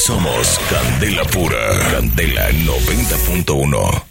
Somos 0.00 0.58
Candela 0.70 1.26
Pura. 1.26 1.78
Candela 1.90 2.50
90.1. 2.52 4.09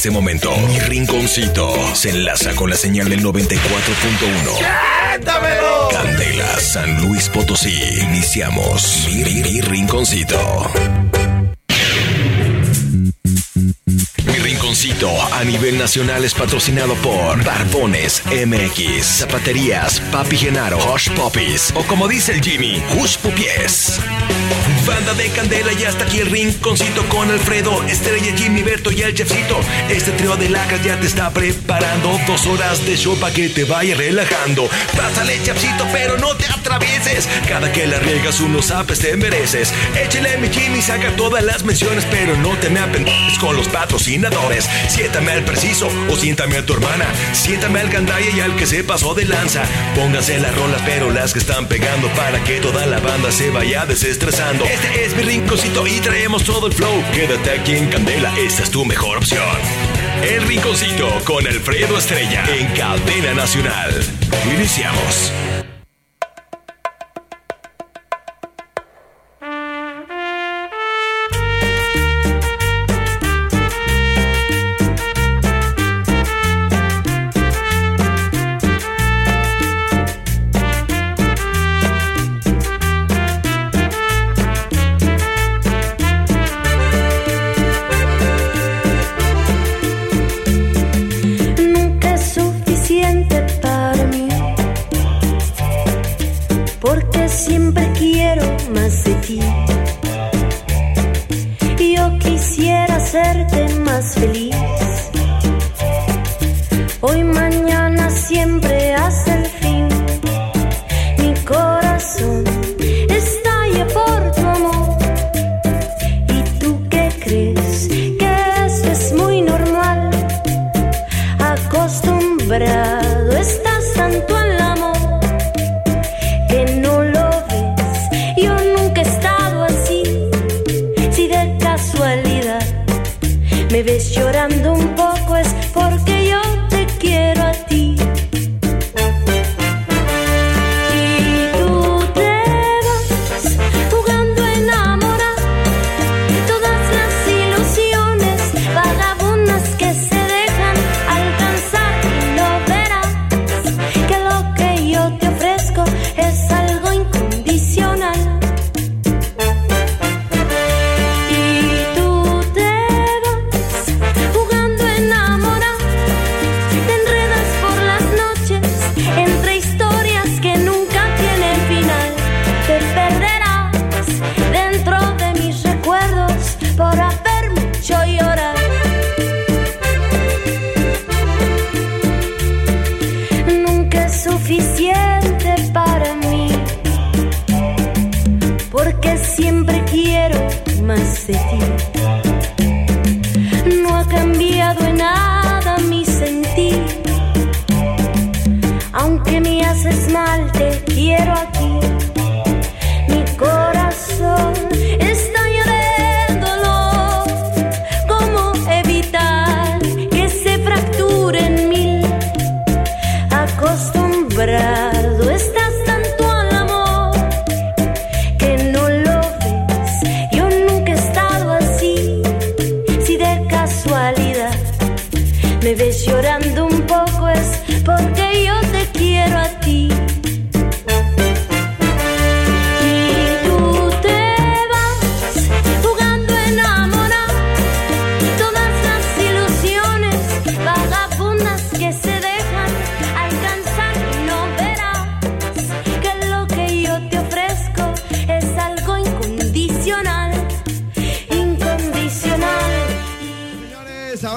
este 0.00 0.10
momento, 0.10 0.56
mi 0.66 0.78
rinconcito 0.78 1.74
se 1.94 2.08
enlaza 2.08 2.54
con 2.54 2.70
la 2.70 2.76
señal 2.76 3.10
del 3.10 3.22
94.1. 3.22 5.90
Candela, 5.92 6.58
San 6.58 7.06
Luis 7.06 7.28
Potosí. 7.28 7.78
Iniciamos 8.00 9.04
mi, 9.08 9.22
mi- 9.24 9.42
mi 9.42 9.60
rinconcito. 9.60 10.70
Mi 14.24 14.38
rinconcito 14.38 15.10
a 15.34 15.44
nivel 15.44 15.76
nacional 15.76 16.24
es 16.24 16.32
patrocinado 16.32 16.94
por 16.94 17.44
Barbones 17.44 18.22
MX, 18.46 19.04
Zapaterías 19.04 20.00
Papi 20.10 20.38
Genaro, 20.38 20.78
Hush 20.94 21.10
Puppies 21.10 21.72
o 21.74 21.82
como 21.82 22.08
dice 22.08 22.32
el 22.32 22.40
Jimmy, 22.42 22.82
Hush 22.96 23.18
Pupies. 23.18 24.00
Banda 24.86 25.14
de 25.14 25.28
Candela 25.30 25.72
y 25.72 25.84
hasta 25.84 26.04
aquí 26.04 26.18
el 26.18 26.30
rinconcito 26.30 27.06
con 27.08 27.30
Alfredo, 27.30 27.82
Estrella, 27.84 28.34
Jimmy, 28.36 28.62
Berto 28.62 28.90
y 28.90 29.02
el 29.02 29.14
chefcito. 29.14 29.60
Este 29.88 30.12
trío 30.12 30.36
de 30.36 30.48
lacas 30.48 30.82
ya 30.82 30.98
te 30.98 31.06
está 31.06 31.30
preparando 31.30 32.18
dos 32.26 32.46
horas 32.46 32.84
de 32.86 32.96
show 32.96 33.16
para 33.18 33.34
que 33.34 33.48
te 33.48 33.64
vaya 33.64 33.94
relajando. 33.94 34.68
Pásale, 34.96 35.42
chefcito, 35.42 35.86
pero 35.92 36.16
no 36.18 36.34
te 36.36 36.46
Cada 37.48 37.72
que 37.72 37.86
la 37.86 37.98
riegas 37.98 38.40
unos 38.40 38.70
apes 38.70 39.00
te 39.00 39.16
mereces. 39.16 39.72
Échale 40.00 40.38
mi 40.38 40.48
Jimmy, 40.48 40.80
saca 40.80 41.14
todas 41.16 41.42
las 41.42 41.64
menciones, 41.64 42.06
pero 42.10 42.36
no 42.36 42.56
te 42.58 42.70
me 42.70 42.80
apendejes 42.80 43.38
con 43.38 43.56
los 43.56 43.68
patrocinadores. 43.68 44.68
Siéntame 44.88 45.32
al 45.32 45.44
preciso 45.44 45.88
o 46.08 46.16
siéntame 46.16 46.58
a 46.58 46.64
tu 46.64 46.74
hermana. 46.74 47.06
Siéntame 47.32 47.80
al 47.80 47.90
gandaya 47.90 48.30
y 48.30 48.40
al 48.40 48.54
que 48.56 48.66
se 48.66 48.84
pasó 48.84 49.14
de 49.14 49.24
lanza. 49.24 49.62
Pónganse 49.96 50.38
las 50.38 50.54
rolas, 50.54 50.80
pero 50.86 51.10
las 51.10 51.32
que 51.32 51.40
están 51.40 51.66
pegando 51.66 52.08
para 52.10 52.42
que 52.44 52.60
toda 52.60 52.86
la 52.86 53.00
banda 53.00 53.32
se 53.32 53.50
vaya 53.50 53.84
desestresando. 53.86 54.64
Este 54.64 55.04
es 55.04 55.16
mi 55.16 55.22
rinconcito 55.22 55.86
y 55.86 56.00
traemos 56.00 56.44
todo 56.44 56.68
el 56.68 56.72
flow. 56.72 57.02
Quédate 57.12 57.50
aquí 57.50 57.76
en 57.76 57.88
Candela, 57.88 58.32
esta 58.38 58.62
es 58.62 58.70
tu 58.70 58.84
mejor 58.84 59.18
opción. 59.18 59.40
El 60.22 60.46
rinconcito 60.46 61.08
con 61.24 61.46
Alfredo 61.46 61.98
Estrella 61.98 62.44
en 62.56 62.66
Cadena 62.74 63.34
Nacional. 63.34 64.04
Iniciamos. 64.54 65.32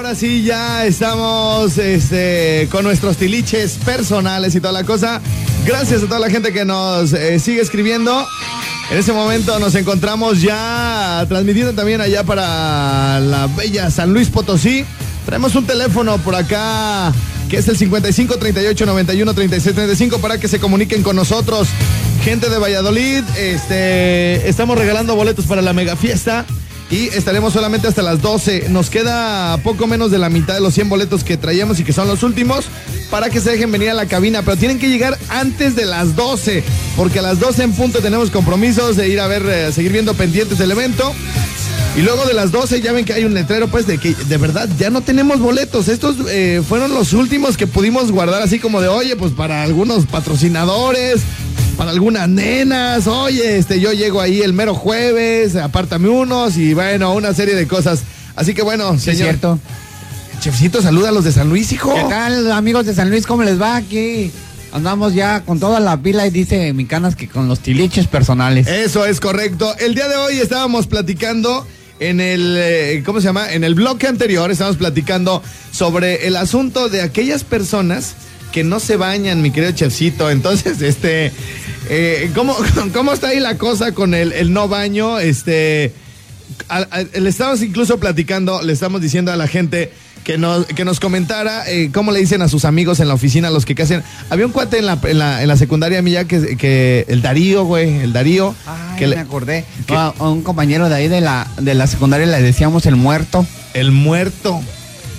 Ahora 0.03 0.15
sí 0.15 0.43
ya 0.43 0.85
estamos 0.85 1.77
este, 1.77 2.67
con 2.69 2.83
nuestros 2.83 3.15
tiliches 3.15 3.77
personales 3.85 4.53
y 4.53 4.59
toda 4.59 4.73
la 4.73 4.83
cosa. 4.83 5.21
Gracias 5.65 6.03
a 6.03 6.07
toda 6.07 6.19
la 6.19 6.29
gente 6.29 6.51
que 6.51 6.65
nos 6.65 7.13
eh, 7.13 7.39
sigue 7.39 7.61
escribiendo. 7.61 8.27
En 8.91 8.97
ese 8.97 9.13
momento 9.13 9.57
nos 9.59 9.75
encontramos 9.75 10.41
ya 10.41 11.25
transmitiendo 11.29 11.71
también 11.71 12.01
allá 12.01 12.25
para 12.25 13.21
la 13.21 13.47
bella 13.47 13.89
San 13.91 14.11
Luis 14.11 14.27
Potosí. 14.27 14.83
Traemos 15.25 15.55
un 15.55 15.65
teléfono 15.65 16.17
por 16.17 16.35
acá 16.35 17.13
que 17.47 17.55
es 17.55 17.67
el 17.69 17.77
55 17.77 18.37
38 18.37 18.85
91 18.85 19.33
36 19.33 19.73
35 19.73 20.19
para 20.19 20.37
que 20.37 20.49
se 20.49 20.59
comuniquen 20.59 21.01
con 21.01 21.15
nosotros. 21.15 21.69
Gente 22.25 22.49
de 22.49 22.57
Valladolid, 22.57 23.23
este, 23.37 24.49
estamos 24.49 24.77
regalando 24.77 25.15
boletos 25.15 25.45
para 25.45 25.61
la 25.61 25.71
mega 25.71 25.95
fiesta 25.95 26.45
y 26.93 27.07
estaremos 27.07 27.53
solamente 27.53 27.87
hasta 27.87 28.03
las 28.03 28.21
12. 28.21 28.69
Nos 28.69 28.91
queda 28.91 29.57
poco 29.63 29.87
menos 29.87 30.11
de 30.11 30.19
la 30.19 30.29
mitad 30.29 30.53
de 30.53 30.59
los 30.59 30.75
100 30.75 30.89
boletos 30.89 31.23
que 31.23 31.37
traíamos 31.37 31.79
y 31.79 31.83
que 31.83 31.91
son 31.91 32.07
los 32.07 32.21
últimos 32.21 32.65
para 33.09 33.31
que 33.31 33.41
se 33.41 33.49
dejen 33.49 33.71
venir 33.71 33.89
a 33.89 33.95
la 33.95 34.05
cabina, 34.05 34.43
pero 34.43 34.57
tienen 34.57 34.77
que 34.77 34.89
llegar 34.89 35.17
antes 35.29 35.75
de 35.75 35.85
las 35.85 36.15
12, 36.15 36.63
porque 36.95 37.17
a 37.17 37.23
las 37.23 37.39
12 37.39 37.63
en 37.63 37.73
punto 37.73 37.99
tenemos 37.99 38.29
compromisos 38.29 38.95
de 38.95 39.09
ir 39.09 39.19
a 39.19 39.27
ver, 39.27 39.43
eh, 39.47 39.71
seguir 39.71 39.91
viendo 39.91 40.13
pendientes 40.13 40.59
del 40.59 40.71
evento. 40.71 41.11
Y 41.95 42.01
luego 42.01 42.25
de 42.25 42.33
las 42.33 42.51
12 42.51 42.81
ya 42.81 42.91
ven 42.91 43.05
que 43.05 43.13
hay 43.13 43.23
un 43.23 43.33
letrero 43.33 43.67
pues 43.69 43.87
de 43.87 43.97
que 43.97 44.13
de 44.13 44.37
verdad 44.37 44.69
ya 44.77 44.91
no 44.91 45.01
tenemos 45.01 45.39
boletos. 45.39 45.87
Estos 45.87 46.15
eh, 46.29 46.61
fueron 46.67 46.93
los 46.93 47.13
últimos 47.13 47.57
que 47.57 47.65
pudimos 47.65 48.11
guardar 48.11 48.43
así 48.43 48.59
como 48.59 48.81
de, 48.81 48.87
oye, 48.87 49.15
pues 49.15 49.31
para 49.31 49.63
algunos 49.63 50.05
patrocinadores, 50.05 51.21
para 51.83 51.91
algunas 51.91 52.29
nenas, 52.29 53.07
oye, 53.07 53.57
este, 53.57 53.81
yo 53.81 53.91
llego 53.91 54.21
ahí 54.21 54.39
el 54.41 54.53
mero 54.53 54.73
jueves, 54.73 55.57
apártame 55.57 56.07
unos 56.07 56.55
y 56.55 56.73
bueno, 56.73 57.13
una 57.13 57.33
serie 57.33 57.55
de 57.55 57.67
cosas. 57.67 58.03
Así 58.37 58.53
que 58.53 58.61
bueno, 58.61 58.91
Sí, 58.93 59.09
es 59.09 59.17
señor. 59.17 59.31
cierto. 59.31 59.59
Chefcito, 60.39 60.81
saluda 60.81 61.09
a 61.09 61.11
los 61.11 61.25
de 61.25 61.33
San 61.33 61.49
Luis, 61.49 61.73
hijo. 61.73 61.93
¿Qué 61.93 62.03
tal, 62.07 62.49
amigos 62.53 62.85
de 62.85 62.93
San 62.95 63.09
Luis? 63.09 63.27
¿Cómo 63.27 63.43
les 63.43 63.61
va 63.61 63.75
aquí? 63.75 64.31
Andamos 64.71 65.13
ya 65.13 65.41
con 65.41 65.59
toda 65.59 65.81
la 65.81 65.97
pila 65.97 66.25
y 66.25 66.29
dice 66.29 66.71
mi 66.71 66.85
canas 66.85 67.17
que 67.17 67.27
con 67.27 67.49
los 67.49 67.59
tiliches 67.59 68.07
personales. 68.07 68.65
Eso 68.67 69.05
es 69.05 69.19
correcto. 69.19 69.75
El 69.77 69.93
día 69.93 70.07
de 70.07 70.15
hoy 70.15 70.39
estábamos 70.39 70.87
platicando 70.87 71.67
en 71.99 72.21
el, 72.21 72.55
eh, 72.57 73.03
¿cómo 73.05 73.19
se 73.19 73.25
llama? 73.25 73.51
En 73.51 73.65
el 73.65 73.75
bloque 73.75 74.07
anterior 74.07 74.49
estábamos 74.51 74.77
platicando 74.77 75.43
sobre 75.73 76.27
el 76.27 76.37
asunto 76.37 76.87
de 76.87 77.01
aquellas 77.01 77.43
personas 77.43 78.13
que 78.53 78.63
no 78.63 78.79
se 78.79 78.95
bañan, 78.95 79.41
mi 79.41 79.51
querido 79.51 79.73
chefcito. 79.73 80.29
Entonces, 80.29 80.81
este, 80.81 81.31
eh, 81.89 82.31
¿cómo, 82.33 82.55
¿cómo 82.93 83.11
está 83.11 83.27
ahí 83.29 83.39
la 83.41 83.57
cosa 83.57 83.91
con 83.91 84.13
el, 84.13 84.31
el 84.31 84.53
no 84.53 84.67
baño? 84.69 85.19
Este, 85.19 85.91
a- 86.69 86.87
a- 86.89 87.01
le 87.19 87.29
estamos 87.29 87.61
incluso 87.61 87.99
platicando, 87.99 88.61
le 88.61 88.71
estamos 88.71 89.01
diciendo 89.01 89.31
a 89.31 89.35
la 89.35 89.47
gente 89.47 89.91
que 90.23 90.37
nos, 90.37 90.65
que 90.67 90.85
nos 90.85 91.01
comentara 91.01 91.69
eh, 91.69 91.89
cómo 91.93 92.13
le 92.13 92.19
dicen 92.21 92.41
a 92.41 92.47
sus 92.47 92.63
amigos 92.63 93.01
en 93.01 93.09
la 93.09 93.13
oficina, 93.15 93.49
los 93.49 93.65
que 93.65 93.73
hacen. 93.81 94.03
Había 94.29 94.45
un 94.45 94.53
cuate 94.53 94.77
en 94.77 94.85
la, 94.85 94.97
en 95.03 95.17
la, 95.19 95.41
en 95.41 95.47
la 95.49 95.57
secundaria 95.57 96.01
mía 96.01 96.25
que, 96.25 96.55
que 96.55 97.05
el 97.09 97.21
Darío, 97.21 97.65
güey, 97.65 97.89
el 98.01 98.13
Darío. 98.13 98.55
Ay, 98.65 98.99
que 98.99 99.07
le- 99.07 99.15
me 99.17 99.21
acordé. 99.23 99.65
que- 99.85 99.95
A, 99.95 100.13
a 100.17 100.29
un 100.29 100.43
compañero 100.43 100.87
de 100.87 100.95
ahí 100.95 101.07
de 101.09 101.19
la, 101.19 101.47
de 101.59 101.73
la 101.73 101.87
secundaria 101.87 102.25
le 102.27 102.41
decíamos 102.41 102.85
el 102.85 102.95
muerto. 102.95 103.45
El 103.73 103.91
muerto. 103.91 104.61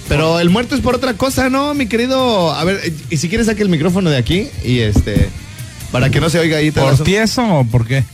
Pero 0.08 0.38
el 0.40 0.50
muerto 0.50 0.74
es 0.74 0.80
por 0.80 0.94
otra 0.94 1.14
cosa, 1.14 1.48
¿no, 1.48 1.72
mi 1.74 1.86
querido? 1.86 2.52
A 2.52 2.62
ver, 2.64 2.92
y 3.10 3.16
si 3.16 3.28
quieres 3.28 3.46
saque 3.46 3.62
el 3.62 3.68
micrófono 3.68 4.10
de 4.10 4.16
aquí 4.18 4.48
y 4.64 4.80
este 4.80 5.28
para 5.90 6.10
que 6.10 6.20
no 6.20 6.28
se 6.28 6.38
oiga 6.38 6.58
ahí. 6.58 6.70
todo 6.70 6.84
¿Por 6.84 6.94
eso. 6.94 7.04
tieso 7.04 7.42
o 7.42 7.64
por 7.64 7.86
qué? 7.86 8.04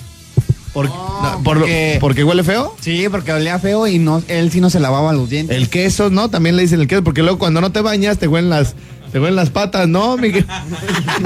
Por- 0.72 0.86
no, 0.88 1.40
por- 1.42 1.58
porque- 1.58 1.98
porque 2.00 2.22
huele 2.22 2.44
feo. 2.44 2.76
Sí, 2.80 3.06
porque 3.10 3.32
olía 3.32 3.58
feo 3.58 3.86
y 3.88 3.98
no, 3.98 4.22
él 4.28 4.52
sí 4.52 4.60
no 4.60 4.70
se 4.70 4.78
lavaba 4.78 5.12
los 5.12 5.28
dientes. 5.28 5.56
El 5.56 5.68
queso, 5.68 6.10
¿no? 6.10 6.28
También 6.30 6.56
le 6.56 6.62
dicen 6.62 6.80
el 6.80 6.86
queso, 6.86 7.02
porque 7.02 7.22
luego 7.22 7.38
cuando 7.38 7.60
no 7.60 7.72
te 7.72 7.80
bañas 7.80 8.18
te 8.18 8.28
huelen 8.28 8.50
las, 8.50 8.74
te 9.12 9.18
huelen 9.18 9.36
las 9.36 9.50
patas, 9.50 9.88
¿no, 9.88 10.16
Miguel? 10.16 10.46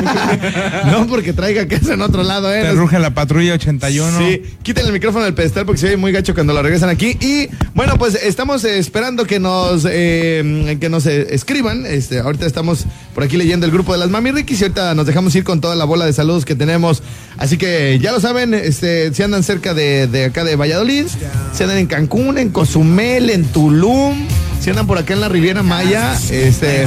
no, 0.90 1.06
porque 1.06 1.32
traiga 1.32 1.66
queso 1.66 1.92
en 1.92 2.02
otro 2.02 2.22
lado, 2.22 2.52
¿eh? 2.52 2.62
Te 2.62 2.72
ruge 2.72 2.98
la 2.98 3.10
patrulla 3.10 3.54
81. 3.54 4.18
Sí, 4.18 4.42
quiten 4.62 4.86
el 4.86 4.92
micrófono 4.92 5.24
del 5.24 5.34
pedestal 5.34 5.66
porque 5.66 5.80
se 5.80 5.88
ve 5.88 5.96
muy 5.96 6.12
gacho 6.12 6.34
cuando 6.34 6.52
lo 6.52 6.62
regresan 6.62 6.88
aquí. 6.88 7.16
Y 7.20 7.48
bueno, 7.74 7.98
pues 7.98 8.14
estamos 8.14 8.64
esperando 8.64 9.26
que 9.26 9.38
nos 9.38 9.86
eh, 9.88 10.76
que 10.80 10.88
nos 10.88 11.06
eh, 11.06 11.34
escriban. 11.34 11.84
Este, 11.86 12.20
ahorita 12.20 12.46
estamos 12.46 12.86
por 13.14 13.22
aquí 13.24 13.36
leyendo 13.36 13.66
el 13.66 13.72
grupo 13.72 13.92
de 13.92 13.98
las 13.98 14.10
Mami 14.10 14.30
Rikis 14.32 14.60
y 14.60 14.64
ahorita 14.64 14.94
nos 14.94 15.06
dejamos 15.06 15.34
ir 15.34 15.44
con 15.44 15.60
toda 15.60 15.74
la 15.74 15.84
bola 15.84 16.06
de 16.06 16.12
saludos 16.12 16.44
que 16.44 16.54
tenemos. 16.54 17.02
Así 17.36 17.58
que 17.58 17.98
ya 18.00 18.12
lo 18.12 18.20
saben, 18.20 18.54
este, 18.54 19.12
si 19.12 19.22
andan 19.22 19.42
cerca 19.42 19.74
de, 19.74 20.06
de 20.06 20.26
acá 20.26 20.44
de 20.44 20.56
Valladolid, 20.56 21.06
si 21.52 21.62
andan 21.62 21.78
en 21.78 21.86
Cancún, 21.86 22.38
en 22.38 22.50
Cozumel, 22.50 23.30
en 23.30 23.44
Tulum, 23.44 24.26
si 24.64 24.70
andan 24.70 24.86
por 24.86 24.96
acá 24.96 25.12
en 25.12 25.20
la 25.20 25.28
Riviera 25.28 25.62
Maya, 25.62 26.14
este, 26.30 26.86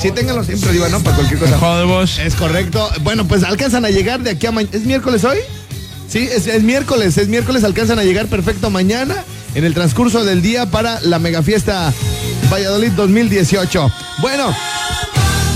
sí, 0.00 0.12
ténganlo 0.12 0.44
siempre, 0.44 0.72
¿no? 0.88 1.00
Para 1.00 1.16
cualquier 1.16 1.40
cosa. 1.40 1.56
Es 2.20 2.36
correcto. 2.36 2.88
Bueno, 3.02 3.26
pues 3.26 3.42
alcanzan 3.42 3.84
a 3.84 3.90
llegar 3.90 4.20
de 4.20 4.30
aquí 4.30 4.46
a 4.46 4.52
mañana. 4.52 4.76
¿Es 4.76 4.84
miércoles 4.84 5.24
hoy? 5.24 5.38
Sí, 6.08 6.28
es, 6.30 6.46
es 6.46 6.62
miércoles. 6.62 7.18
Es 7.18 7.26
miércoles. 7.26 7.64
Alcanzan 7.64 7.98
a 7.98 8.04
llegar 8.04 8.28
perfecto 8.28 8.70
mañana 8.70 9.16
en 9.56 9.64
el 9.64 9.74
transcurso 9.74 10.22
del 10.22 10.42
día 10.42 10.66
para 10.66 11.00
la 11.00 11.18
mega 11.18 11.42
fiesta 11.42 11.92
Valladolid 12.52 12.92
2018. 12.92 13.92
Bueno, 14.18 14.54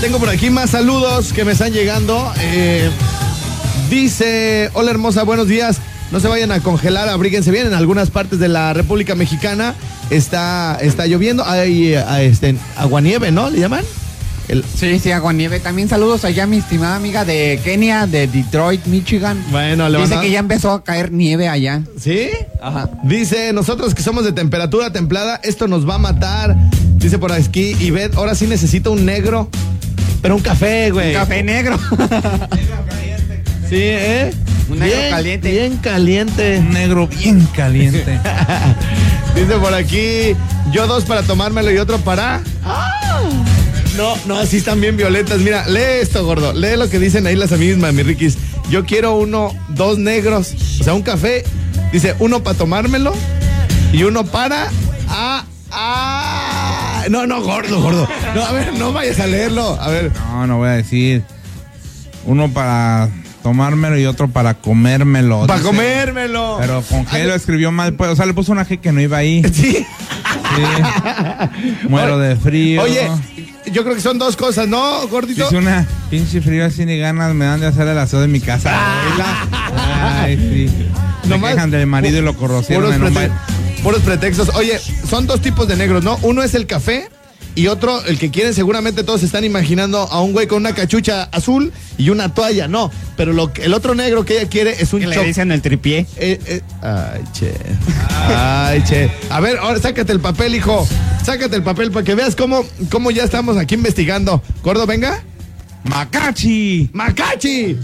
tengo 0.01 0.19
por 0.19 0.27
aquí 0.27 0.49
más 0.49 0.71
saludos 0.71 1.31
que 1.31 1.45
me 1.45 1.53
están 1.53 1.71
llegando. 1.71 2.29
Eh, 2.41 2.89
dice, 3.89 4.69
hola 4.73 4.91
hermosa, 4.91 5.23
buenos 5.23 5.47
días. 5.47 5.79
No 6.11 6.19
se 6.19 6.27
vayan 6.27 6.51
a 6.51 6.59
congelar, 6.59 7.09
abríguense 7.09 7.51
bien. 7.51 7.67
En 7.67 7.73
algunas 7.73 8.09
partes 8.11 8.39
de 8.39 8.47
la 8.47 8.73
República 8.73 9.15
Mexicana 9.15 9.73
está, 10.09 10.77
está 10.81 11.05
lloviendo. 11.07 11.45
Hay 11.45 11.93
eh, 11.93 12.03
este, 12.21 12.55
aguanieve, 12.77 13.31
¿no? 13.31 13.49
¿Le 13.49 13.59
llaman? 13.59 13.83
El, 14.47 14.63
Sí, 14.63 14.99
sí, 14.99 15.11
agua 15.11 15.33
nieve. 15.33 15.59
También 15.59 15.89
saludos 15.89 16.23
allá 16.23 16.43
a 16.43 16.47
mi 16.47 16.57
estimada 16.57 16.95
amiga 16.95 17.25
de 17.25 17.59
Kenia, 17.63 18.05
de 18.05 18.27
Detroit, 18.27 18.85
Michigan. 18.85 19.43
Bueno, 19.49 19.89
le 19.89 19.97
Dice 19.97 20.09
manda- 20.11 20.21
que 20.21 20.29
ya 20.31 20.37
empezó 20.39 20.71
a 20.71 20.83
caer 20.83 21.11
nieve 21.11 21.49
allá. 21.49 21.81
¿Sí? 21.99 22.29
Ajá. 22.61 22.91
Dice, 23.03 23.51
nosotros 23.53 23.95
que 23.95 24.03
somos 24.03 24.23
de 24.23 24.31
temperatura 24.33 24.93
templada, 24.93 25.39
esto 25.43 25.67
nos 25.67 25.89
va 25.89 25.95
a 25.95 25.97
matar. 25.99 26.55
Dice 26.97 27.17
por 27.17 27.31
aquí, 27.31 27.75
y 27.79 27.89
ve, 27.89 28.11
ahora 28.15 28.35
sí 28.35 28.45
necesito 28.45 28.91
un 28.91 29.03
negro, 29.05 29.49
pero 30.21 30.35
un 30.35 30.41
café, 30.41 30.91
güey. 30.91 31.13
Café 31.13 31.41
negro. 31.41 31.79
Sí, 33.67 33.77
¿eh? 33.81 34.31
Un 34.69 34.79
negro 34.79 34.97
Bien- 34.97 35.09
caliente. 35.11 35.51
Bien 35.51 35.77
caliente. 35.77 36.57
Un 36.59 36.69
negro 36.71 37.07
bien 37.07 37.45
caliente. 37.55 38.03
Dice 39.35 39.57
por 39.59 39.73
aquí, 39.73 40.35
yo 40.71 40.87
dos 40.87 41.03
para 41.03 41.23
tomármelo 41.23 41.71
y 41.71 41.77
otro 41.77 41.97
para... 41.99 42.41
¡Ah! 42.63 42.91
No, 43.97 44.13
no, 44.25 44.37
así 44.39 44.57
están 44.57 44.81
bien 44.81 44.97
violetas. 44.97 45.39
Mira, 45.39 45.67
lee 45.67 46.01
esto, 46.01 46.25
gordo. 46.25 46.51
Lee 46.53 46.75
lo 46.77 46.89
que 46.89 46.99
dicen 46.99 47.27
ahí 47.27 47.35
las 47.35 47.51
amigas 47.53 47.77
mami 47.77 48.03
Riquis. 48.03 48.37
Yo 48.69 48.85
quiero 48.85 49.15
uno, 49.15 49.53
dos 49.69 49.97
negros, 49.99 50.53
o 50.81 50.83
sea, 50.83 50.93
un 50.93 51.01
café. 51.01 51.43
Dice, 51.93 52.15
uno 52.19 52.43
para 52.43 52.57
tomármelo 52.57 53.13
y 53.93 54.03
uno 54.03 54.25
para... 54.25 54.69
Ah, 55.07 55.45
ah. 55.71 57.03
No, 57.09 57.25
no, 57.27 57.41
gordo, 57.41 57.81
gordo. 57.81 58.07
No, 58.33 58.41
a 58.43 58.51
ver, 58.51 58.73
no 58.73 58.91
vayas 58.91 59.19
a 59.19 59.27
leerlo. 59.27 59.79
A 59.79 59.89
ver. 59.89 60.11
No, 60.13 60.47
no 60.47 60.57
voy 60.57 60.69
a 60.69 60.71
decir. 60.73 61.23
Uno 62.25 62.51
para 62.51 63.09
tomármelo 63.45 63.95
y 63.99 64.07
otro 64.07 64.27
para 64.27 64.55
comérmelo. 64.55 65.45
Para 65.45 65.61
comérmelo. 65.61 66.57
Pero 66.59 66.81
con 66.81 67.05
G 67.05 67.25
lo 67.27 67.35
escribió 67.35 67.71
mal. 67.71 67.93
pues, 67.93 68.09
o 68.09 68.15
sea, 68.15 68.25
le 68.25 68.33
puso 68.33 68.51
una 68.51 68.65
G 68.65 68.79
que 68.79 68.91
no 68.91 68.99
iba 69.01 69.17
ahí. 69.17 69.43
Sí. 69.53 69.85
Sí. 70.55 71.87
Muero 71.89 72.17
de 72.17 72.35
frío. 72.37 72.81
Oye, 72.81 73.07
yo 73.71 73.83
creo 73.83 73.93
que 73.95 74.01
son 74.01 74.17
dos 74.17 74.35
cosas, 74.35 74.67
¿no, 74.67 75.07
gordito? 75.09 75.43
Dice 75.43 75.57
una 75.57 75.85
pinche 76.09 76.41
frío 76.41 76.65
así 76.65 76.85
ni 76.85 76.97
ganas 76.97 77.35
me 77.35 77.45
dan 77.45 77.59
de 77.59 77.67
hacer 77.67 77.87
el 77.87 77.97
aseo 77.99 78.19
de 78.21 78.27
mi 78.27 78.39
casa. 78.39 78.71
Ay, 80.23 80.37
sí. 80.37 80.71
Me 81.25 81.29
Nomás- 81.29 81.53
quejan 81.53 81.69
del 81.71 81.85
marido 81.87 82.17
y 82.17 82.21
lo 82.21 82.35
corrocieron 82.35 82.83
Puros, 82.85 82.95
en 82.95 83.03
un 83.03 83.09
prete- 83.13 83.29
baile. 83.29 83.33
puros 83.83 84.01
pretextos. 84.01 84.49
Oye, 84.55 84.79
son 85.07 85.27
dos 85.27 85.39
tipos 85.41 85.67
de 85.67 85.75
negros, 85.75 86.03
¿no? 86.03 86.17
Uno 86.23 86.41
es 86.41 86.55
el 86.55 86.65
café 86.65 87.09
y 87.55 87.67
otro, 87.67 88.03
el 88.05 88.19
que 88.19 88.29
quieren, 88.31 88.53
seguramente 88.53 89.03
todos 89.03 89.23
están 89.23 89.43
imaginando 89.45 89.99
a 89.99 90.21
un 90.21 90.33
güey 90.33 90.45
con 90.47 90.57
una 90.59 90.75
cachucha 90.75 91.23
azul 91.31 91.71
y 91.97 92.09
una 92.09 92.33
toalla. 92.33 92.67
No, 92.67 92.91
pero 93.15 93.31
lo 93.33 93.53
que- 93.53 93.63
el 93.63 93.73
otro 93.73 93.95
negro 93.95 94.25
que 94.25 94.39
ella 94.39 94.49
quiere 94.49 94.75
es 94.81 94.91
un 94.93 94.99
Que 95.01 95.07
le 95.07 95.23
dicen 95.23 95.51
el 95.51 95.61
tripié. 95.61 96.05
eh, 96.17 96.39
eh, 96.45 96.61
ay, 96.81 97.21
che. 97.33 97.53
Ay, 98.27 98.83
che. 98.83 99.09
A 99.29 99.39
ver, 99.39 99.57
ahora 99.57 99.79
sácate 99.79 100.11
el 100.11 100.19
papel, 100.19 100.53
hijo. 100.55 100.87
Sácate 101.25 101.55
el 101.55 101.63
papel 101.63 101.91
para 101.91 102.03
que 102.03 102.13
veas 102.13 102.35
cómo, 102.35 102.63
cómo 102.91 103.09
ya 103.11 103.23
estamos 103.23 103.57
aquí 103.57 103.75
investigando. 103.75 104.43
Gordo, 104.63 104.85
venga. 104.85 105.23
Macachi. 105.83 106.89
Macachi. 106.93 107.77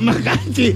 Macachi. 0.00 0.74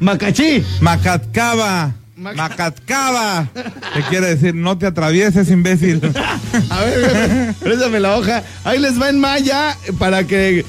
Macachi. 0.00 0.64
Macatcaba. 0.80 1.94
Mac- 2.22 2.36
Macatcaba. 2.36 3.48
¿Qué 3.94 4.02
quiere 4.08 4.34
decir? 4.34 4.54
No 4.54 4.78
te 4.78 4.86
atravieses, 4.86 5.50
imbécil. 5.50 6.00
A 6.70 6.80
ver, 6.80 7.54
préstame 7.60 8.00
la 8.00 8.16
hoja. 8.16 8.42
Ahí 8.64 8.78
les 8.78 9.00
va 9.00 9.08
en 9.08 9.20
maya 9.20 9.76
para 9.98 10.24
que 10.24 10.64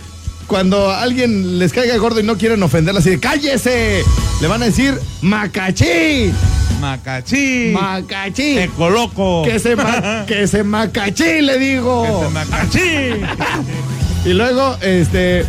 cuando 0.47 0.91
alguien 0.91 1.59
les 1.59 1.71
caiga 1.71 1.95
gordo 1.97 2.19
y 2.19 2.23
no 2.23 2.37
quieren 2.37 2.61
ofenderla 2.63 2.99
así 2.99 3.11
de 3.11 3.19
¡cállese! 3.19 4.03
Le 4.41 4.47
van 4.47 4.61
a 4.61 4.65
decir 4.65 4.99
¡macachí! 5.21 6.31
Macachí. 6.81 7.71
¡Macachí! 7.73 8.55
Te 8.55 8.67
coloco. 8.75 9.43
Que 9.45 9.57
se, 9.59 9.75
ma- 9.77 10.25
que 10.27 10.47
se 10.47 10.63
macachí, 10.65 11.41
le 11.41 11.57
digo. 11.57 12.03
Que 12.19 12.25
se 12.25 12.29
macachí. 12.33 13.25
Y 14.25 14.33
luego, 14.33 14.77
este. 14.81 15.45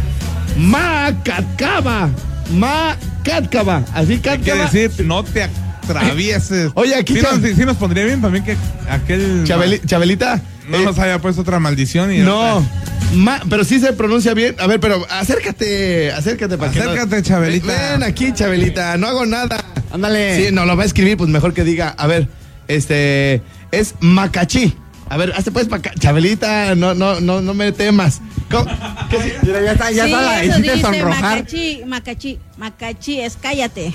Macatcaba. 0.59 2.11
Macatcaba. 2.53 3.85
Así 3.95 4.13
Hay 4.15 4.19
que 4.19 4.31
catcaba. 4.31 4.65
decir, 4.71 4.91
no 5.07 5.23
te 5.25 5.49
atravieses. 5.85 6.71
Oye, 6.75 6.95
aquí 6.95 7.15
sí 7.15 7.21
Chab- 7.21 7.41
nos, 7.41 7.57
sí 7.57 7.65
nos 7.65 7.77
pondría 7.77 8.05
bien 8.05 8.21
también 8.21 8.45
que 8.45 8.57
aquel 8.91 9.45
Chabeli- 9.45 9.85
Chabelita. 9.87 10.41
no 10.69 10.79
eh, 10.79 10.85
nos 10.85 10.99
haya 10.99 11.19
puesto 11.21 11.43
otra 11.43 11.59
maldición 11.61 12.13
y 12.13 12.19
no. 12.19 12.67
Ma- 13.15 13.41
pero 13.49 13.65
sí 13.65 13.79
se 13.81 13.93
pronuncia 13.93 14.35
bien. 14.35 14.57
A 14.59 14.67
ver, 14.67 14.81
pero 14.81 15.05
acércate, 15.11 16.11
acércate 16.13 16.57
para 16.59 16.73
que 16.73 16.81
no- 16.81 16.91
Acércate, 16.91 17.23
Chabelita. 17.23 17.67
Ven 17.93 18.03
aquí, 18.03 18.33
Chabelita. 18.33 18.97
No 18.97 19.07
hago 19.07 19.27
nada. 19.27 19.63
Ándale. 19.93 20.37
Sí, 20.47 20.53
no 20.53 20.65
lo 20.67 20.77
va 20.77 20.83
a 20.83 20.87
escribir, 20.87 21.17
pues 21.17 21.31
mejor 21.31 21.55
que 21.55 21.63
diga, 21.65 21.91
a 21.91 22.07
ver, 22.07 22.29
este 22.67 23.43
es 23.71 23.95
macachí. 24.01 24.75
A 25.15 25.17
ver, 25.17 25.33
hazte 25.37 25.53
pues 25.53 25.69
maca- 25.71 25.95
Chabelita, 25.97 26.75
no, 26.75 26.93
no, 26.93 27.21
no, 27.21 27.41
no 27.41 27.55
me 27.55 27.71
temas. 27.71 28.21
¿Cómo? 28.51 28.65
¿Qué? 29.09 29.39
Mira, 29.43 29.63
ya 29.63 29.73
está, 29.73 29.91
ya 29.93 30.07
sí, 30.07 30.11
está 30.11 30.23
la 30.23 30.45
hiciste 30.45 30.63
dice 30.73 30.81
sonrojar. 30.81 31.23
Macachi, 31.39 31.83
macachi, 31.87 32.39
macachi, 32.57 33.21
es 33.21 33.37
cállate. 33.41 33.95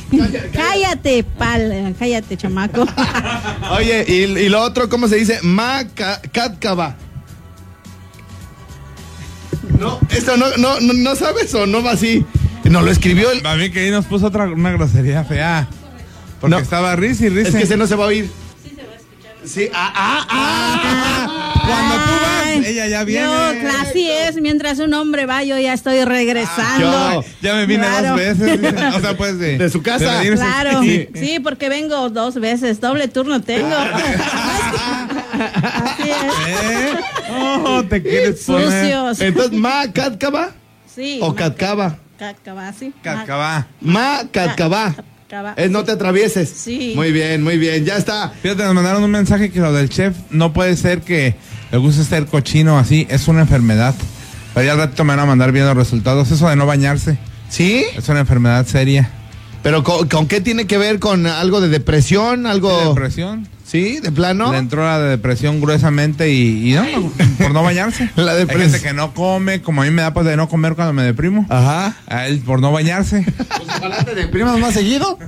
cállate, 0.53 1.25
pal, 1.25 1.93
cállate, 1.99 2.37
chamaco. 2.37 2.87
Oye, 3.71 4.05
y, 4.07 4.13
y 4.39 4.47
lo 4.47 4.61
otro, 4.61 4.87
¿cómo 4.87 5.09
se 5.09 5.17
dice? 5.17 5.39
Macatcaba. 5.41 6.95
No, 9.77 9.99
eso 10.11 10.37
no, 10.37 10.45
no, 10.55 10.79
no, 10.79 10.93
no 10.93 11.15
sabes 11.17 11.53
o 11.53 11.65
no 11.65 11.83
va 11.83 11.91
así. 11.91 12.25
No, 12.63 12.81
lo 12.81 12.91
escribió 12.91 13.29
el. 13.31 13.45
A 13.45 13.55
mí 13.57 13.71
que 13.71 13.81
ahí 13.81 13.91
nos 13.91 14.05
puso 14.05 14.27
otra 14.27 14.45
una 14.45 14.71
grosería 14.71 15.25
fea. 15.25 15.67
Porque 16.39 16.55
No. 16.55 16.61
estaba 16.61 16.95
risa 16.95 17.25
y 17.25 17.29
risa. 17.29 17.49
Es 17.49 17.55
que 17.55 17.63
ese 17.63 17.75
no 17.75 17.87
se 17.87 17.95
va 17.95 18.05
a 18.05 18.07
oír. 18.07 18.29
Sí, 19.45 19.69
ah, 19.73 19.91
ah, 19.95 20.27
ah. 20.29 21.53
Cuando 21.65 21.95
tú 21.95 22.11
vas, 22.21 22.67
ella 22.67 22.87
ya 22.87 23.03
viene. 23.03 23.25
Yo, 23.25 23.69
así 23.81 24.09
es, 24.11 24.35
mientras 24.41 24.79
un 24.79 24.93
hombre 24.93 25.25
va, 25.25 25.43
yo 25.43 25.57
ya 25.57 25.73
estoy 25.73 26.03
regresando. 26.03 26.91
Ah, 26.91 27.21
Ya 27.41 27.53
me 27.55 27.65
vine 27.65 27.85
Claro. 27.87 28.09
dos 28.09 28.17
veces. 28.17 28.61
dice. 28.61 28.85
O 28.95 28.99
sea, 28.99 29.15
pues 29.17 29.39
de, 29.39 29.57
De 29.57 29.69
su 29.69 29.81
casa. 29.81 30.21
Claro, 30.35 30.81
Sí. 30.83 31.07
sí, 31.15 31.39
porque 31.39 31.69
vengo 31.69 32.09
dos 32.09 32.35
veces, 32.35 32.79
doble 32.81 33.07
turno 33.07 33.41
tengo. 33.41 33.75
Así 35.73 36.09
es. 36.09 36.33
¿Eh? 36.47 36.93
Oh, 37.31 37.83
te 37.87 38.01
quieres 38.01 38.43
poner. 38.43 38.65
Sucios. 38.65 39.21
Entonces, 39.21 39.57
Macatcaba 39.59 40.51
Sí. 40.93 41.19
o 41.21 41.29
ma- 41.29 41.35
Catcaba. 41.35 41.97
Catcaba, 42.17 42.73
sí. 42.73 42.93
Cacabá. 43.01 43.67
Macatcaba. 43.79 44.93
Catcaba. 44.95 44.95
Es 45.55 45.69
no 45.69 45.83
te 45.83 45.91
atravieses. 45.91 46.49
Sí. 46.49 46.93
Muy 46.95 47.11
bien, 47.11 47.43
muy 47.43 47.57
bien, 47.57 47.85
ya 47.85 47.97
está. 47.97 48.29
Fíjate, 48.41 48.63
nos 48.63 48.73
mandaron 48.73 49.03
un 49.03 49.11
mensaje 49.11 49.51
que 49.51 49.59
lo 49.59 49.71
del 49.71 49.89
chef 49.89 50.15
no 50.31 50.53
puede 50.53 50.75
ser 50.75 51.01
que 51.01 51.35
le 51.71 51.77
guste 51.77 52.03
ser 52.03 52.25
cochino 52.25 52.79
así, 52.79 53.05
es 53.09 53.27
una 53.27 53.41
enfermedad. 53.41 53.93
Pero 54.55 54.65
ya 54.65 54.71
al 54.71 54.79
rato 54.79 55.03
me 55.03 55.13
van 55.15 55.19
a 55.19 55.25
mandar 55.25 55.51
bien 55.51 55.65
los 55.65 55.75
resultados. 55.75 56.31
Eso 56.31 56.49
de 56.49 56.55
no 56.55 56.65
bañarse 56.65 57.19
¿Sí? 57.49 57.85
es 57.95 58.09
una 58.09 58.21
enfermedad 58.21 58.65
seria. 58.65 59.11
¿Pero 59.63 59.83
con, 59.83 60.07
con 60.07 60.27
qué 60.27 60.41
tiene 60.41 60.65
que 60.67 60.77
ver? 60.77 60.99
¿Con 60.99 61.25
algo 61.27 61.59
de 61.61 61.67
depresión? 61.69 62.45
¿Algo? 62.47 62.89
Depresión. 62.89 63.47
¿Sí? 63.65 63.99
¿De 63.99 64.11
plano? 64.11 64.51
Le 64.51 64.57
entró 64.57 64.83
la 64.83 64.97
depresión 64.99 65.61
gruesamente 65.61 66.31
y, 66.33 66.71
y 66.71 66.73
no, 66.73 67.11
por 67.37 67.51
no 67.51 67.61
bañarse. 67.61 68.09
La 68.15 68.31
Hay 68.31 68.45
depres- 68.45 68.71
gente 68.71 68.81
que 68.81 68.93
no 68.93 69.13
come, 69.13 69.61
como 69.61 69.83
a 69.83 69.85
mí 69.85 69.91
me 69.91 70.01
da 70.01 70.11
pues 70.11 70.25
de 70.25 70.35
no 70.37 70.49
comer 70.49 70.73
cuando 70.73 70.93
me 70.93 71.03
deprimo. 71.03 71.45
Ajá. 71.49 71.95
A 72.07 72.25
él 72.25 72.39
por 72.39 72.61
no 72.61 72.71
bañarse. 72.71 73.23
Ojalá 73.77 74.03
te 74.03 74.15
deprimas 74.15 74.57
más 74.57 74.73
seguido. 74.73 75.19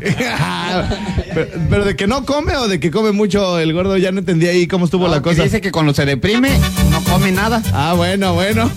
pero, 1.34 1.48
pero 1.70 1.86
de 1.86 1.96
que 1.96 2.08
no 2.08 2.26
come 2.26 2.56
o 2.56 2.68
de 2.68 2.80
que 2.80 2.90
come 2.90 3.12
mucho 3.12 3.60
el 3.60 3.74
gordo, 3.74 3.96
ya 3.98 4.12
no 4.12 4.20
entendí 4.20 4.48
ahí 4.48 4.66
cómo 4.66 4.86
estuvo 4.86 5.08
la 5.08 5.18
No, 5.18 5.22
cosa. 5.22 5.44
Dice 5.44 5.62
que 5.62 5.72
cuando 5.72 5.94
se 5.94 6.06
deprime, 6.08 6.50
no 6.90 7.04
come 7.04 7.32
nada. 7.32 7.62
Ah, 7.74 7.94
bueno, 7.96 8.34
bueno. 8.34 8.72